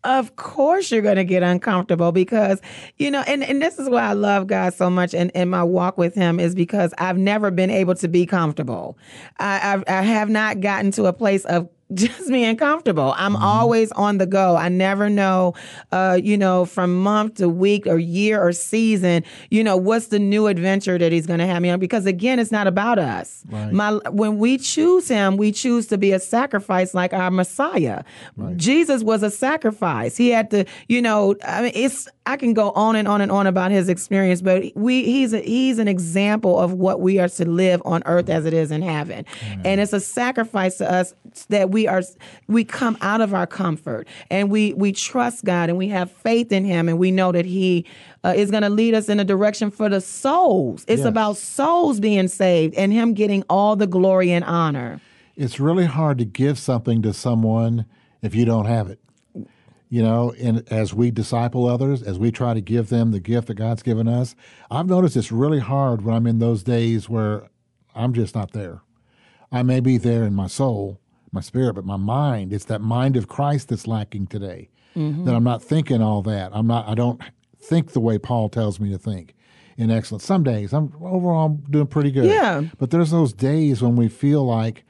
Of 0.04 0.36
course, 0.36 0.92
you're 0.92 1.04
going 1.04 1.18
to 1.18 1.24
get 1.24 1.44
uncomfortable 1.44 2.12
because, 2.12 2.60
you 2.98 3.12
know, 3.12 3.22
and, 3.28 3.44
and 3.44 3.62
this 3.62 3.78
is 3.78 3.88
why 3.88 4.02
I 4.02 4.14
love 4.14 4.48
God 4.48 4.74
so 4.74 4.90
much 4.90 5.14
and, 5.14 5.30
and 5.36 5.52
my 5.52 5.64
walk 5.64 5.96
with 5.96 6.16
Him 6.16 6.40
is 6.40 6.56
because 6.56 6.92
I've 6.98 7.20
never 7.20 7.52
been 7.52 7.70
able 7.70 7.94
to 7.96 8.08
be 8.08 8.26
comfortable. 8.26 8.98
I, 9.38 9.74
I've, 9.74 9.84
I 9.88 10.02
have 10.02 10.30
not 10.30 10.60
gotten 10.60 10.90
to 10.94 11.06
a 11.06 11.14
place 11.14 11.46
of 11.46 11.70
just 11.96 12.30
being 12.30 12.56
comfortable. 12.56 13.14
I'm 13.18 13.34
mm-hmm. 13.34 13.44
always 13.44 13.92
on 13.94 14.18
the 14.18 14.26
go. 14.26 14.56
I 14.56 14.70
never 14.70 15.10
know, 15.10 15.54
uh, 15.92 16.20
you 16.22 16.38
know, 16.38 16.66
from 16.66 17.02
month 17.02 17.36
to 17.36 17.50
week 17.50 17.88
or 17.88 17.98
year 17.98 18.42
or 18.42 18.52
season, 18.52 19.24
you 19.50 19.64
know, 19.64 19.78
what's 19.78 20.08
the 20.08 20.20
new 20.20 20.48
adventure 20.48 20.98
that 20.98 21.12
he's 21.12 21.28
going 21.28 21.40
to 21.40 21.46
have 21.46 21.62
me 21.62 21.70
on? 21.70 21.80
Because 21.80 22.06
again, 22.06 22.40
it's 22.40 22.52
not 22.52 22.68
about 22.68 23.00
us. 23.00 23.44
Right. 23.48 23.72
My 23.72 23.94
when 24.10 24.38
we 24.38 24.58
choose 24.58 25.08
him, 25.08 25.38
we 25.38 25.52
choose 25.52 25.88
to 25.88 25.98
be 25.98 26.12
a 26.12 26.20
sacrifice 26.20 26.94
like 26.94 27.14
our 27.14 27.32
Messiah. 27.32 28.04
Right. 28.38 28.58
Jesus 28.58 29.04
was 29.04 29.24
a 29.24 29.30
sacrifice. 29.32 30.18
He 30.18 30.30
had 30.30 30.50
to, 30.52 30.66
you 30.88 31.02
know, 31.02 31.36
I 31.46 31.64
mean, 31.64 31.72
it's 31.76 32.08
I 32.26 32.38
can 32.38 32.54
go 32.54 32.72
on 32.72 32.96
and 32.96 33.08
on 33.08 33.22
and 33.22 33.32
on 33.32 33.48
about 33.48 33.72
his 33.72 33.90
experience, 33.90 34.42
but 34.42 34.64
we 34.76 35.04
he's 35.04 35.34
a, 35.34 35.42
he's 35.42 35.78
an 35.78 35.88
example 35.88 36.58
of 36.58 36.74
what 36.74 37.02
we 37.02 37.20
are 37.20 37.28
to 37.28 37.48
live 37.48 37.82
on 37.86 38.02
earth 38.06 38.30
as 38.30 38.46
it 38.46 38.54
is 38.54 38.72
in 38.72 38.82
heaven, 38.82 39.26
and 39.66 39.82
it's 39.82 39.94
a 39.94 40.00
sacrifice 40.00 40.78
to 40.78 40.90
us 40.90 41.14
that 41.50 41.70
we 41.70 41.83
are 41.88 42.02
we 42.48 42.64
come 42.64 42.98
out 43.02 43.22
of 43.22 43.34
our 43.34 43.48
comfort 43.48 44.08
and 44.30 44.50
we 44.50 44.74
we 44.74 44.92
trust 44.92 45.46
God 45.46 45.70
and 45.70 45.78
we 45.78 45.88
have 45.90 46.12
faith 46.12 46.52
in 46.52 46.66
Him 46.66 46.90
and 46.90 46.98
we 46.98 47.12
know 47.12 47.32
that 47.32 47.46
He 47.46 47.86
uh, 48.24 48.34
is 48.36 48.52
going 48.52 48.64
to 48.64 48.70
lead 48.70 48.94
us 48.94 49.10
in 49.10 49.20
a 49.20 49.26
direction 49.26 49.72
for 49.72 49.90
the 49.90 50.02
souls. 50.02 50.86
It's 50.88 51.00
yes. 51.00 51.08
about 51.08 51.38
souls 51.38 52.00
being 52.00 52.28
saved 52.28 52.76
and 52.76 52.92
Him 52.92 53.14
getting 53.14 53.44
all 53.50 53.76
the 53.76 53.88
glory 53.88 54.32
and 54.32 54.44
honor. 54.46 55.02
It's 55.36 55.60
really 55.60 55.86
hard 55.86 56.18
to 56.20 56.26
give 56.26 56.60
something 56.60 57.02
to 57.02 57.14
someone 57.14 57.86
if 58.22 58.36
you 58.36 58.46
don't 58.46 58.66
have 58.66 58.90
it 58.90 59.00
you 59.94 60.02
know, 60.02 60.34
and 60.42 60.68
as 60.72 60.92
we 60.92 61.12
disciple 61.12 61.68
others, 61.68 62.02
as 62.02 62.18
we 62.18 62.32
try 62.32 62.56
to 62.56 62.62
give 62.62 62.90
them 62.90 63.12
the 63.12 63.20
gift 63.20 63.48
that 63.48 63.54
God's 63.54 63.84
given 63.84 64.08
us, 64.08 64.34
I've 64.72 64.88
noticed 64.88 65.16
it's 65.16 65.32
really 65.32 65.60
hard 65.60 66.04
when 66.04 66.16
I'm 66.16 66.26
in 66.26 66.40
those 66.40 66.64
days 66.64 67.10
where 67.10 67.48
I'm 67.94 68.12
just 68.12 68.34
not 68.34 68.54
there. 68.54 68.82
I 69.52 69.62
may 69.62 69.82
be 69.82 70.00
there 70.00 70.24
in 70.24 70.34
my 70.34 70.48
soul, 70.48 71.00
my 71.34 71.42
spirit, 71.42 71.74
but 71.74 71.86
my 71.86 71.98
mind, 71.98 72.54
it's 72.54 72.66
that 72.66 72.82
mind 72.82 73.18
of 73.18 73.28
Christ 73.28 73.70
that's 73.70 73.88
lacking 73.88 74.28
today. 74.28 74.70
Mm-hmm. 74.96 75.26
That 75.26 75.34
I'm 75.34 75.44
not 75.44 75.64
thinking 75.64 76.02
all 76.02 76.22
that. 76.22 76.52
I'm 76.54 76.68
not, 76.68 76.88
I 76.88 76.94
don't 76.94 77.20
think 77.58 77.94
the 77.94 78.00
way 78.00 78.20
Paul 78.20 78.50
tells 78.50 78.80
me 78.80 78.92
to 78.92 78.98
think 78.98 79.36
in 79.76 79.90
excellence. 79.90 80.24
Some 80.24 80.44
days 80.44 80.72
I'm 80.72 80.94
overall 81.02 81.46
I'm 81.48 81.58
doing 81.72 81.88
pretty 81.88 82.12
good. 82.12 82.26
Yeah. 82.26 82.62
But 82.78 82.92
there's 82.92 83.10
those 83.10 83.34
days 83.34 83.82
when 83.82 83.96
we 83.96 84.08
feel 84.08 84.46
like 84.46 84.84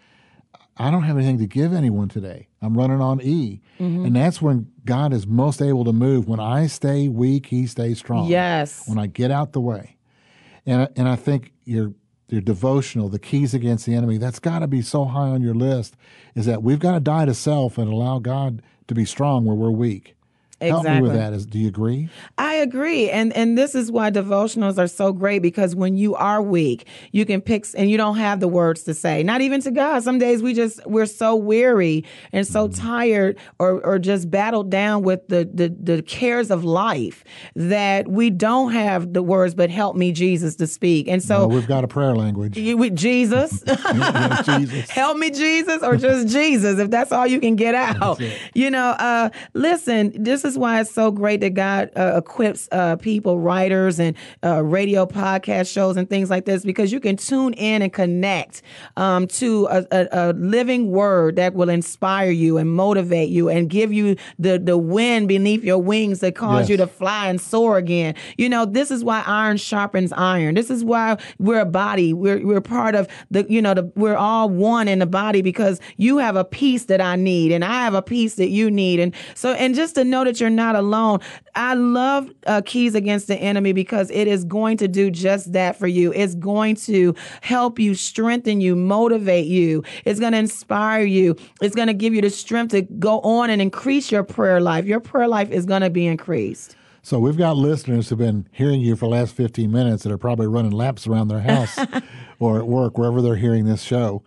I 0.75 0.89
don't 0.91 1.03
have 1.03 1.17
anything 1.17 1.37
to 1.37 1.47
give 1.47 1.71
anyone 1.71 2.09
today. 2.09 2.47
I'm 2.61 2.77
running 2.77 2.99
on 2.99 3.21
E. 3.21 3.61
Mm-hmm. 3.79 4.05
And 4.05 4.15
that's 4.15 4.41
when 4.41 4.71
God 4.85 5.13
is 5.13 5.27
most 5.27 5.61
able 5.61 5.85
to 5.85 5.93
move. 5.93 6.27
When 6.27 6.39
I 6.39 6.67
stay 6.67 7.07
weak, 7.07 7.47
He 7.47 7.67
stays 7.67 7.99
strong. 7.99 8.27
Yes. 8.27 8.87
When 8.87 8.97
I 8.97 9.07
get 9.07 9.31
out 9.31 9.53
the 9.53 9.61
way. 9.61 9.97
And, 10.65 10.89
and 10.95 11.07
I 11.07 11.15
think 11.15 11.53
your, 11.65 11.93
your 12.33 12.41
devotional, 12.41 13.09
the 13.09 13.19
keys 13.19 13.53
against 13.53 13.85
the 13.85 13.95
enemy, 13.95 14.17
that's 14.17 14.39
got 14.39 14.59
to 14.59 14.67
be 14.67 14.81
so 14.81 15.05
high 15.05 15.29
on 15.29 15.43
your 15.43 15.53
list 15.53 15.95
is 16.35 16.47
that 16.47 16.63
we've 16.63 16.79
got 16.79 16.93
to 16.93 16.99
die 16.99 17.25
to 17.25 17.33
self 17.33 17.77
and 17.77 17.87
allow 17.91 18.17
God 18.19 18.61
to 18.87 18.95
be 18.95 19.05
strong 19.05 19.45
where 19.45 19.55
we're 19.55 19.69
weak. 19.69 20.15
Exactly. 20.63 20.89
Help 20.89 21.03
me 21.03 21.09
with 21.09 21.17
that. 21.17 21.33
Is, 21.33 21.45
do 21.45 21.59
you 21.59 21.67
agree? 21.67 22.09
I 22.37 22.55
agree, 22.55 23.09
and 23.09 23.33
and 23.33 23.57
this 23.57 23.75
is 23.75 23.91
why 23.91 24.11
devotionals 24.11 24.77
are 24.77 24.87
so 24.87 25.11
great 25.13 25.41
because 25.41 25.75
when 25.75 25.97
you 25.97 26.15
are 26.15 26.41
weak, 26.41 26.87
you 27.11 27.25
can 27.25 27.41
pick 27.41 27.65
and 27.75 27.89
you 27.89 27.97
don't 27.97 28.17
have 28.17 28.39
the 28.39 28.47
words 28.47 28.83
to 28.83 28.93
say. 28.93 29.23
Not 29.23 29.41
even 29.41 29.61
to 29.61 29.71
God. 29.71 30.03
Some 30.03 30.17
days 30.17 30.41
we 30.41 30.53
just 30.53 30.85
we're 30.85 31.05
so 31.05 31.35
weary 31.35 32.03
and 32.31 32.45
so 32.45 32.67
mm-hmm. 32.67 32.81
tired, 32.81 33.37
or 33.59 33.81
or 33.85 33.99
just 33.99 34.29
battled 34.29 34.69
down 34.69 35.03
with 35.03 35.27
the, 35.27 35.49
the 35.53 35.69
the 35.69 36.01
cares 36.01 36.51
of 36.51 36.63
life 36.63 37.23
that 37.55 38.07
we 38.07 38.29
don't 38.29 38.71
have 38.71 39.13
the 39.13 39.23
words. 39.23 39.55
But 39.55 39.69
help 39.69 39.95
me, 39.95 40.11
Jesus, 40.11 40.55
to 40.57 40.67
speak. 40.67 41.07
And 41.07 41.21
so 41.21 41.47
we've 41.47 41.67
got 41.67 41.83
a 41.83 41.87
prayer 41.87 42.15
language. 42.15 42.57
with 42.57 42.95
Jesus, 42.95 43.61
Jesus. 44.45 44.89
help 44.89 45.17
me, 45.17 45.31
Jesus, 45.31 45.83
or 45.83 45.97
just 45.97 46.27
Jesus, 46.27 46.79
if 46.79 46.89
that's 46.89 47.11
all 47.11 47.27
you 47.27 47.39
can 47.39 47.55
get 47.55 47.75
out. 47.75 48.21
You 48.53 48.69
know, 48.69 48.89
uh, 48.99 49.29
listen, 49.53 50.11
this 50.15 50.45
is 50.45 50.52
is 50.53 50.57
why 50.57 50.79
it's 50.79 50.91
so 50.91 51.11
great 51.11 51.41
that 51.41 51.53
God 51.53 51.91
uh, 51.95 52.13
equips 52.15 52.69
uh, 52.71 52.95
people, 52.97 53.39
writers, 53.39 53.99
and 53.99 54.15
uh, 54.43 54.63
radio 54.63 55.05
podcast 55.05 55.71
shows 55.71 55.97
and 55.97 56.09
things 56.09 56.29
like 56.29 56.45
this 56.45 56.63
because 56.63 56.91
you 56.91 56.99
can 56.99 57.17
tune 57.17 57.53
in 57.53 57.81
and 57.81 57.91
connect 57.91 58.61
um, 58.97 59.27
to 59.27 59.67
a, 59.69 59.85
a, 59.91 60.07
a, 60.11 60.33
living 60.33 60.91
word 60.91 61.35
that 61.35 61.53
will 61.53 61.69
inspire 61.69 62.29
you 62.29 62.57
and 62.57 62.69
motivate 62.71 63.29
you 63.29 63.49
and 63.49 63.69
give 63.69 63.91
you 63.91 64.15
the, 64.37 64.59
the 64.59 64.77
wind 64.77 65.27
beneath 65.27 65.63
your 65.63 65.79
wings 65.79 66.19
that 66.19 66.35
cause 66.35 66.61
yes. 66.61 66.69
you 66.69 66.77
to 66.77 66.87
fly 66.87 67.27
and 67.27 67.41
soar 67.41 67.77
again. 67.77 68.15
You 68.37 68.49
know, 68.49 68.65
this 68.65 68.91
is 68.91 69.03
why 69.03 69.23
iron 69.25 69.57
sharpens 69.57 70.13
iron. 70.13 70.55
This 70.55 70.69
is 70.69 70.83
why 70.83 71.17
we're 71.39 71.61
a 71.61 71.65
body. 71.65 72.13
We're, 72.13 72.45
we're 72.45 72.61
part 72.61 72.95
of 72.95 73.07
the, 73.31 73.45
you 73.49 73.61
know, 73.61 73.73
the, 73.73 73.91
we're 73.95 74.15
all 74.15 74.49
one 74.49 74.87
in 74.87 74.99
the 74.99 75.05
body 75.05 75.41
because 75.41 75.79
you 75.97 76.17
have 76.17 76.35
a 76.35 76.45
piece 76.45 76.85
that 76.85 77.01
I 77.01 77.15
need 77.15 77.51
and 77.51 77.65
I 77.65 77.83
have 77.83 77.93
a 77.93 78.01
piece 78.01 78.35
that 78.35 78.49
you 78.49 78.69
need. 78.69 78.99
And 78.99 79.13
so, 79.33 79.53
and 79.53 79.73
just 79.73 79.95
to 79.95 80.03
know 80.03 80.23
that 80.23 80.32
you're 80.39 80.49
not 80.49 80.75
alone. 80.75 81.19
I 81.55 81.73
love 81.73 82.31
uh, 82.47 82.61
Keys 82.65 82.95
Against 82.95 83.27
the 83.27 83.35
Enemy 83.35 83.73
because 83.73 84.09
it 84.11 84.27
is 84.27 84.43
going 84.43 84.77
to 84.77 84.87
do 84.87 85.11
just 85.11 85.53
that 85.53 85.77
for 85.77 85.87
you. 85.87 86.11
It's 86.13 86.35
going 86.35 86.75
to 86.77 87.15
help 87.41 87.79
you, 87.79 87.95
strengthen 87.95 88.61
you, 88.61 88.75
motivate 88.75 89.45
you. 89.45 89.83
It's 90.05 90.19
going 90.19 90.33
to 90.33 90.37
inspire 90.39 91.05
you. 91.05 91.35
It's 91.61 91.75
going 91.75 91.87
to 91.87 91.93
give 91.93 92.13
you 92.13 92.21
the 92.21 92.29
strength 92.29 92.71
to 92.71 92.81
go 92.81 93.19
on 93.21 93.49
and 93.49 93.61
increase 93.61 94.11
your 94.11 94.23
prayer 94.23 94.59
life. 94.59 94.85
Your 94.85 94.99
prayer 94.99 95.27
life 95.27 95.51
is 95.51 95.65
going 95.65 95.81
to 95.81 95.89
be 95.89 96.07
increased. 96.07 96.75
So 97.05 97.19
we've 97.19 97.37
got 97.37 97.57
listeners 97.57 98.07
who've 98.07 98.17
been 98.17 98.47
hearing 98.53 98.79
you 98.79 98.95
for 98.95 99.07
the 99.07 99.11
last 99.11 99.35
15 99.35 99.69
minutes 99.69 100.03
that 100.03 100.11
are 100.11 100.17
probably 100.17 100.47
running 100.47 100.71
laps 100.71 101.05
around 101.05 101.27
their 101.27 101.41
house 101.41 101.77
or 102.39 102.57
at 102.59 102.65
work, 102.65 102.97
wherever 102.97 103.21
they're 103.21 103.35
hearing 103.35 103.65
this 103.65 103.81
show. 103.81 104.23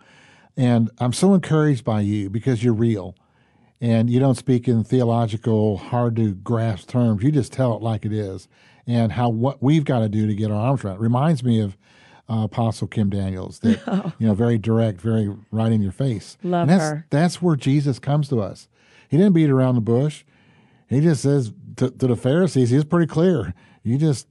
And 0.55 0.91
I'm 0.99 1.13
so 1.13 1.33
encouraged 1.33 1.83
by 1.83 2.01
you 2.01 2.29
because 2.29 2.63
you're 2.63 2.73
real 2.75 3.15
and 3.79 4.09
you 4.09 4.19
don't 4.19 4.35
speak 4.35 4.67
in 4.67 4.83
theological, 4.83 5.77
hard 5.77 6.15
to 6.15 6.33
grasp 6.33 6.89
terms. 6.89 7.23
You 7.23 7.31
just 7.31 7.53
tell 7.53 7.75
it 7.75 7.81
like 7.81 8.05
it 8.05 8.13
is, 8.13 8.47
and 8.85 9.11
how 9.11 9.29
what 9.29 9.61
we've 9.61 9.85
got 9.85 9.99
to 9.99 10.09
do 10.09 10.27
to 10.27 10.33
get 10.33 10.51
our 10.51 10.57
arms 10.57 10.83
around. 10.83 10.95
It 10.95 11.01
reminds 11.01 11.43
me 11.43 11.61
of 11.61 11.77
uh, 12.29 12.43
Apostle 12.43 12.87
Kim 12.87 13.09
Daniels, 13.09 13.59
that 13.59 13.81
oh. 13.87 14.13
you 14.17 14.27
know, 14.27 14.33
very 14.33 14.57
direct, 14.57 14.99
very 14.99 15.33
right 15.51 15.71
in 15.71 15.81
your 15.81 15.91
face. 15.91 16.37
Love 16.43 16.63
and 16.63 16.71
that's, 16.71 16.83
her. 16.83 17.07
That's 17.09 17.41
where 17.41 17.55
Jesus 17.55 17.99
comes 17.99 18.29
to 18.29 18.41
us. 18.41 18.67
He 19.09 19.17
didn't 19.17 19.33
beat 19.33 19.49
around 19.49 19.75
the 19.75 19.81
bush. 19.81 20.25
He 20.89 20.99
just 20.99 21.21
says 21.21 21.53
to, 21.77 21.91
to 21.91 22.07
the 22.07 22.15
Pharisees, 22.15 22.69
he's 22.69 22.83
pretty 22.83 23.07
clear. 23.07 23.53
You 23.83 23.97
just 23.97 24.27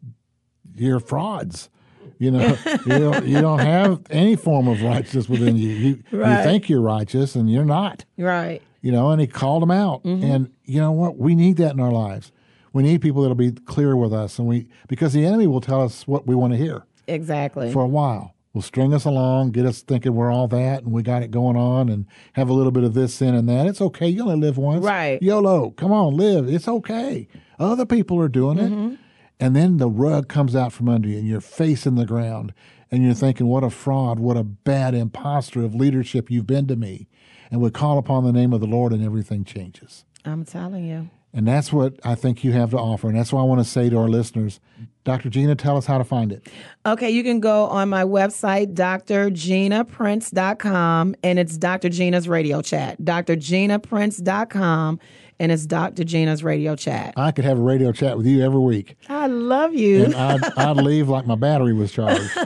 you're 0.75 1.01
frauds. 1.01 1.71
You 2.19 2.31
know, 2.31 2.57
you, 2.87 2.99
don't, 2.99 3.27
you 3.27 3.41
don't 3.41 3.59
have 3.59 4.01
any 4.11 4.37
form 4.37 4.69
of 4.69 4.83
righteousness 4.83 5.29
within 5.29 5.57
you. 5.57 5.69
You, 5.69 6.03
right. 6.13 6.39
you 6.39 6.45
think 6.45 6.69
you're 6.69 6.81
righteous, 6.81 7.35
and 7.35 7.51
you're 7.51 7.65
not. 7.65 8.05
Right 8.17 8.63
you 8.87 8.93
know, 8.93 9.11
and 9.11 9.21
he 9.21 9.27
called 9.27 9.63
them 9.63 9.73
out. 9.73 10.05
Mm-hmm. 10.05 10.25
And 10.25 10.53
you 10.65 10.81
know 10.81 10.93
what? 10.93 11.19
We 11.19 11.35
need 11.35 11.57
that 11.57 11.73
in 11.73 11.81
our 11.81 11.91
lives. 11.91 12.31
We 12.73 12.85
need 12.85 13.03
people 13.03 13.23
that'll 13.23 13.35
be 13.35 13.51
clear 13.51 13.97
with 13.97 14.13
us, 14.13 14.39
and 14.39 14.47
we 14.47 14.69
because 14.87 15.13
the 15.13 15.27
enemy 15.27 15.49
will 15.49 15.61
tell 15.61 15.83
us 15.83 16.07
what 16.07 16.29
we 16.29 16.37
want 16.37 16.53
to 16.53 16.57
hear. 16.57 16.85
Exactly. 17.09 17.73
For 17.73 17.83
a 17.83 17.89
while, 17.89 18.37
will 18.53 18.63
string 18.63 18.95
us 18.95 19.05
along, 19.05 19.51
get 19.51 19.67
us 19.67 19.83
thinking 19.83 20.15
we're 20.15 20.31
all 20.31 20.47
that, 20.49 20.85
and 20.85 20.93
we 20.93 21.03
got 21.03 21.25
it 21.25 21.33
going 21.33 21.57
on, 21.57 21.89
and 21.89 22.07
have 22.35 22.49
a 22.49 22.53
little 22.53 22.71
bit 22.71 22.85
of 22.85 22.95
this, 22.95 23.13
sin, 23.13 23.35
and 23.35 23.49
that. 23.49 23.67
It's 23.67 23.81
okay. 23.81 24.09
You 24.09 24.23
only 24.23 24.37
live 24.37 24.57
once. 24.57 24.85
Right. 24.85 25.21
YOLO. 25.21 25.71
Come 25.71 25.91
on, 25.91 26.17
live. 26.17 26.49
It's 26.49 26.69
okay. 26.69 27.27
Other 27.59 27.87
people 27.87 28.21
are 28.21 28.29
doing 28.29 28.59
mm-hmm. 28.59 28.93
it. 28.93 28.99
And 29.41 29.57
then 29.57 29.79
the 29.79 29.91
rug 29.91 30.29
comes 30.29 30.55
out 30.55 30.73
from 30.73 30.89
under 30.89 31.09
you, 31.09 31.19
and 31.19 31.27
you're 31.27 31.41
facing 31.41 31.97
the 31.97 32.07
ground, 32.07 32.55
and 32.93 33.03
you're 33.03 33.15
thinking, 33.15 33.49
what 33.49 33.65
a 33.65 33.71
fraud, 33.71 34.21
what 34.21 34.37
a 34.37 34.45
bad 34.45 34.95
imposter 34.95 35.65
of 35.65 35.75
leadership 35.75 36.31
you've 36.31 36.47
been 36.47 36.69
to 36.69 36.77
me 36.77 37.09
and 37.51 37.61
we 37.61 37.71
call 37.71 37.99
upon 37.99 38.25
the 38.25 38.33
name 38.33 38.53
of 38.53 38.61
the 38.61 38.67
Lord 38.67 38.93
and 38.93 39.05
everything 39.05 39.45
changes. 39.45 40.05
I'm 40.25 40.45
telling 40.45 40.85
you. 40.85 41.11
And 41.33 41.47
that's 41.47 41.73
what 41.73 41.95
I 42.03 42.15
think 42.15 42.45
you 42.45 42.53
have 42.53 42.71
to 42.71 42.79
offer. 42.79 43.09
And 43.09 43.19
that's 43.19 43.31
what 43.31 43.43
I 43.43 43.45
want 43.45 43.61
to 43.61 43.65
say 43.65 43.91
to 43.91 43.99
our 43.99 44.09
listeners. 44.09 44.59
Dr. 45.05 45.29
Gina, 45.29 45.55
tell 45.55 45.77
us 45.77 45.85
how 45.85 45.99
to 45.99 46.05
find 46.05 46.33
it. 46.33 46.47
Okay, 46.87 47.11
you 47.11 47.23
can 47.23 47.41
go 47.41 47.67
on 47.67 47.91
my 47.91 48.05
website, 48.05 48.73
drginaprince.com, 48.73 51.15
and 51.23 51.39
it's 51.39 51.59
Dr. 51.59 51.91
Gina's 51.91 52.27
radio 52.27 52.63
chat. 52.63 52.99
drginaprince.com, 53.03 54.99
and 55.39 55.53
it's 55.53 55.67
Dr. 55.67 56.05
Gina's 56.05 56.43
radio 56.43 56.75
chat. 56.75 57.13
I 57.19 57.33
could 57.33 57.45
have 57.45 57.59
a 57.59 57.63
radio 57.63 57.93
chat 57.93 58.17
with 58.17 58.25
you 58.27 58.43
every 58.43 58.61
week. 58.61 58.97
I 59.09 59.27
love 59.27 59.75
you. 59.75 60.05
And 60.05 60.15
I'd, 60.15 60.43
I'd 60.57 60.79
leave 60.79 61.11
like 61.11 61.27
my 61.27 61.37
battery 61.37 61.75
was 61.75 61.93
charged. 61.93 62.31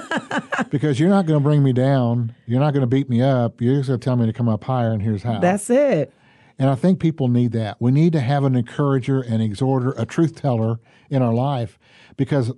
because 0.68 1.00
you're 1.00 1.08
not 1.08 1.26
going 1.26 1.38
to 1.38 1.42
bring 1.42 1.62
me 1.62 1.72
down. 1.72 2.34
You're 2.46 2.60
not 2.60 2.72
going 2.72 2.82
to 2.82 2.86
beat 2.86 3.08
me 3.08 3.22
up. 3.22 3.60
You're 3.60 3.76
just 3.76 3.88
going 3.88 4.00
to 4.00 4.04
tell 4.04 4.16
me 4.16 4.26
to 4.26 4.32
come 4.32 4.48
up 4.48 4.64
higher, 4.64 4.92
and 4.92 5.00
here's 5.00 5.22
how. 5.22 5.38
That's 5.38 5.70
it. 5.70 6.12
And 6.58 6.68
I 6.68 6.74
think 6.74 7.00
people 7.00 7.28
need 7.28 7.52
that. 7.52 7.80
We 7.80 7.90
need 7.90 8.12
to 8.12 8.20
have 8.20 8.44
an 8.44 8.54
encourager, 8.54 9.22
an 9.22 9.40
exhorter, 9.40 9.92
a 9.96 10.04
truth 10.04 10.34
teller 10.34 10.78
in 11.08 11.22
our 11.22 11.32
life 11.32 11.78
because 12.16 12.52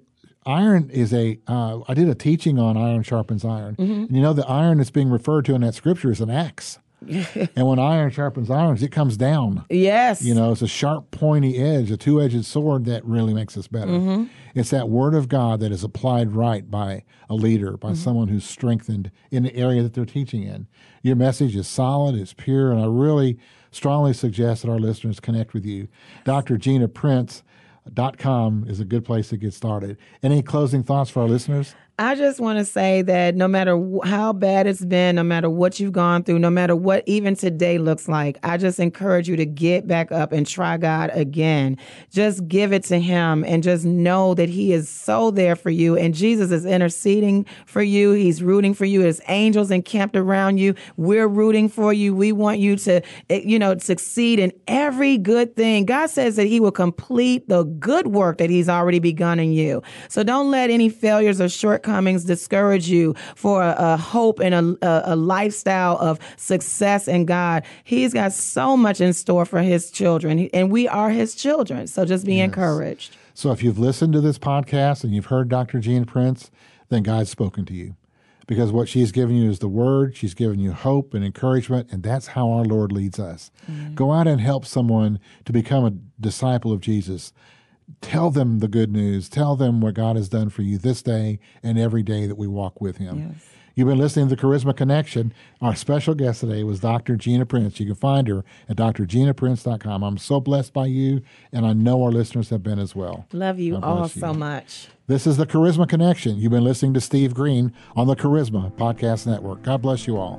iron 0.44 0.90
is 0.90 1.14
a. 1.14 1.38
Uh, 1.47 1.80
I 1.87 1.94
did 1.94 2.09
a 2.09 2.14
teaching 2.14 2.59
on 2.59 2.76
iron 2.76 3.04
sharpens 3.04 3.44
iron. 3.44 3.76
And 3.78 4.11
you 4.11 4.21
know, 4.21 4.32
the 4.32 4.47
iron 4.49 4.78
that's 4.78 4.90
being 4.90 5.09
referred 5.09 5.44
to 5.44 5.54
in 5.54 5.61
that 5.61 5.75
scripture 5.75 6.11
is 6.11 6.21
an 6.21 6.30
axe. 6.30 6.78
and 7.56 7.66
when 7.66 7.78
iron 7.78 8.11
sharpens 8.11 8.50
iron, 8.50 8.76
it 8.82 8.92
comes 8.92 9.16
down. 9.16 9.64
Yes. 9.71 10.23
You 10.23 10.35
know, 10.35 10.52
it's 10.52 10.62
a 10.62 10.68
sharp, 10.68 11.11
pointy 11.11 11.59
edge, 11.59 11.90
a 11.90 11.97
two 11.97 12.21
edged 12.21 12.44
sword 12.44 12.85
that 12.87 13.04
really 13.04 13.35
makes 13.35 13.56
us 13.56 13.66
better. 13.68 13.92
Mm-hmm. 13.92 14.25
It's 14.54 14.71
that 14.71 14.88
word 14.88 15.14
of 15.14 15.28
God 15.28 15.61
that 15.61 15.73
is 15.73 15.82
applied 15.82 16.32
right 16.32 16.71
by 16.71 17.04
a 17.28 17.35
leader, 17.35 17.76
by 17.76 17.88
mm-hmm. 17.88 17.97
someone 17.97 18.28
who's 18.28 18.44
strengthened 18.44 19.11
in 19.30 19.42
the 19.42 19.54
area 19.56 19.82
that 19.82 19.94
they're 19.94 20.04
teaching 20.04 20.42
in. 20.42 20.66
Your 21.02 21.16
message 21.16 21.56
is 21.56 21.66
solid, 21.66 22.14
it's 22.14 22.35
pure, 22.35 22.71
and 22.71 22.80
I 22.80 22.87
really 22.87 23.38
strongly 23.71 24.12
suggest 24.12 24.62
that 24.62 24.71
our 24.71 24.78
listeners 24.78 25.21
connect 25.21 25.54
with 25.54 25.64
you. 25.64 25.88
Dr. 26.25 26.56
Gina 26.56 26.88
Prince. 26.88 27.42
Dot 27.92 28.16
com 28.16 28.64
is 28.68 28.78
a 28.78 28.85
good 28.85 29.04
place 29.04 29.30
to 29.30 29.37
get 29.37 29.52
started. 29.52 29.99
Any 30.23 30.40
closing 30.40 30.85
thoughts 30.85 31.11
for 31.11 31.23
our 31.23 31.28
listeners? 31.28 31.75
I 32.02 32.16
just 32.16 32.40
want 32.40 32.59
to 32.59 32.64
say 32.64 33.02
that 33.02 33.37
no 33.37 33.47
matter 33.47 33.80
how 34.02 34.32
bad 34.32 34.66
it's 34.66 34.85
been, 34.85 35.14
no 35.14 35.23
matter 35.23 35.49
what 35.49 35.78
you've 35.78 35.92
gone 35.92 36.25
through, 36.25 36.40
no 36.40 36.50
matter 36.50 36.75
what 36.75 37.04
even 37.06 37.37
today 37.37 37.78
looks 37.78 38.09
like, 38.09 38.38
I 38.42 38.56
just 38.56 38.80
encourage 38.80 39.28
you 39.28 39.37
to 39.37 39.47
get 39.47 39.87
back 39.87 40.11
up 40.11 40.32
and 40.32 40.44
try 40.44 40.78
God 40.78 41.12
again. 41.14 41.78
Just 42.11 42.49
give 42.49 42.73
it 42.73 42.82
to 42.85 42.99
Him 42.99 43.44
and 43.44 43.62
just 43.62 43.85
know 43.85 44.35
that 44.35 44.49
He 44.49 44.73
is 44.73 44.88
so 44.88 45.30
there 45.30 45.54
for 45.54 45.71
you. 45.71 45.97
And 45.97 46.12
Jesus 46.12 46.50
is 46.50 46.66
interceding 46.66 47.47
for 47.66 47.82
you. 47.82 48.11
He's 48.11 48.42
rooting 48.42 48.75
for 48.75 48.85
you. 48.85 49.02
His 49.02 49.23
angels 49.28 49.71
encamped 49.71 50.16
around 50.16 50.59
you. 50.59 50.75
We're 50.97 51.28
rooting 51.28 51.68
for 51.68 51.92
you. 51.92 52.16
We 52.16 52.32
want 52.32 52.59
you 52.59 52.75
to, 52.78 53.00
eh, 53.30 53.42
you 53.44 53.61
know, 53.61 53.78
succeed 53.78 54.40
in 54.40 54.52
every 54.66 55.18
good 55.18 55.54
thing. 55.54 55.85
God 55.85 56.11
says 56.11 56.35
that 56.35 56.49
He 56.49 56.59
will 56.59 56.73
complete 56.73 57.49
the 57.49 57.62
good 57.62 58.09
work 58.09 58.38
that 58.38 58.50
He's 58.50 58.68
already 58.68 58.99
begun 58.99 59.38
in 59.38 59.52
you. 59.52 59.85
So 60.09 60.25
don't 60.25 60.50
let 60.50 60.68
any 60.68 60.88
failures 60.88 61.40
or 61.40 61.49
shortcomings 61.49 61.91
discourage 62.25 62.88
you 62.88 63.14
for 63.34 63.62
a, 63.62 63.75
a 63.78 63.96
hope 63.96 64.40
and 64.40 64.54
a, 64.54 65.12
a, 65.12 65.16
lifestyle 65.16 65.96
of 65.99 66.18
success 66.37 67.08
in 67.08 67.26
God. 67.26 67.64
He's 67.84 68.12
got 68.12 68.32
so 68.32 68.76
much 68.76 69.00
in 69.00 69.12
store 69.12 69.44
for 69.44 69.62
His 69.62 69.90
children, 69.90 70.49
and 70.52 70.70
we 70.70 70.88
are 70.88 71.11
His 71.11 71.34
children. 71.34 71.87
So 71.87 72.04
just 72.04 72.26
be 72.26 72.40
encouraged. 72.40 73.16
So 73.34 73.50
if 73.50 73.62
you've 73.62 73.78
listened 73.78 74.12
to 74.12 74.20
this 74.20 74.38
podcast 74.38 75.04
and 75.04 75.14
you've 75.14 75.26
heard 75.26 75.49
Dr. 75.49 75.80
Gina 75.80 76.06
Prince, 76.06 76.50
then 76.88 77.02
God's 77.02 77.30
spoken 77.30 77.64
to 77.66 77.75
you. 77.75 77.96
Because 78.46 78.72
what 78.72 78.88
she's 78.88 79.12
given 79.12 79.37
you 79.37 79.49
is 79.50 79.61
the 79.61 79.68
word, 79.68 80.16
she's 80.16 80.34
given 80.34 80.58
you 80.58 80.72
hope 80.72 81.14
and 81.14 81.25
encouragement, 81.25 81.88
and 81.90 82.02
that's 82.02 82.28
how 82.28 82.50
our 82.50 82.64
Lord 82.64 82.92
leads 82.92 83.18
us. 83.18 83.50
Go 83.94 84.12
out 84.12 84.26
and 84.26 84.40
help 84.40 84.66
someone 84.66 85.20
to 85.44 85.52
become 85.52 85.84
a 85.84 85.92
disciple 86.20 86.72
of 86.72 86.80
Jesus. 86.80 87.32
Tell 88.00 88.30
them 88.30 88.58
the 88.58 88.68
good 88.68 88.92
news. 88.92 89.28
Tell 89.28 89.56
them 89.56 89.80
what 89.80 89.94
God 89.94 90.16
has 90.16 90.28
done 90.28 90.50
for 90.50 90.62
you 90.62 90.78
this 90.78 91.02
day 91.02 91.38
and 91.62 91.78
every 91.78 92.02
day 92.02 92.26
that 92.26 92.37
we 92.37 92.46
walk 92.46 92.80
with 92.80 92.96
Him. 92.96 93.32
Yes. 93.32 93.49
You've 93.75 93.88
been 93.88 93.99
listening 93.99 94.28
to 94.28 94.37
the 94.37 94.40
Charisma 94.40 94.76
Connection. 94.76 95.32
Our 95.62 95.75
special 95.75 96.14
guest 96.14 96.40
today 96.40 96.62
was 96.62 96.80
Dr. 96.80 97.16
Gina 97.16 97.46
Prince. 97.46 97.80
You 97.80 97.87
can 97.87 97.94
find 97.94 98.28
her 98.28 98.44
at 98.68 98.76
drginaprince.com. 98.76 100.02
I'm 100.02 100.18
so 100.18 100.40
blessed 100.40 100.75
by 100.75 100.87
you, 100.87 101.22
and 101.52 101.64
I 101.64 101.72
know 101.72 102.02
our 102.02 102.12
listeners 102.12 102.50
have 102.50 102.62
been 102.62 102.78
as 102.78 102.94
well. 102.94 103.26
Love 103.32 103.58
you 103.58 103.76
all 103.76 104.02
you. 104.02 104.08
so 104.08 104.34
much. 104.34 104.88
This 105.06 105.26
is 105.26 105.38
the 105.38 105.46
Charisma 105.46 105.88
Connection. 105.88 106.37
You've 106.37 106.52
been 106.52 106.64
listening 106.64 106.92
to 106.94 107.00
Steve 107.00 107.32
Greene 107.32 107.73
on 107.97 108.06
the 108.06 108.17
Charisma 108.17 108.71
Podcast 108.73 109.26
Network. 109.26 109.62
God 109.62 109.80
bless 109.80 110.06
you 110.06 110.19
all. 110.19 110.38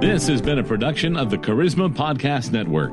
This 0.00 0.28
has 0.28 0.40
been 0.40 0.58
a 0.58 0.64
production 0.64 1.14
of 1.14 1.28
the 1.28 1.36
Charisma 1.36 1.94
Podcast 1.94 2.52
Network. 2.52 2.92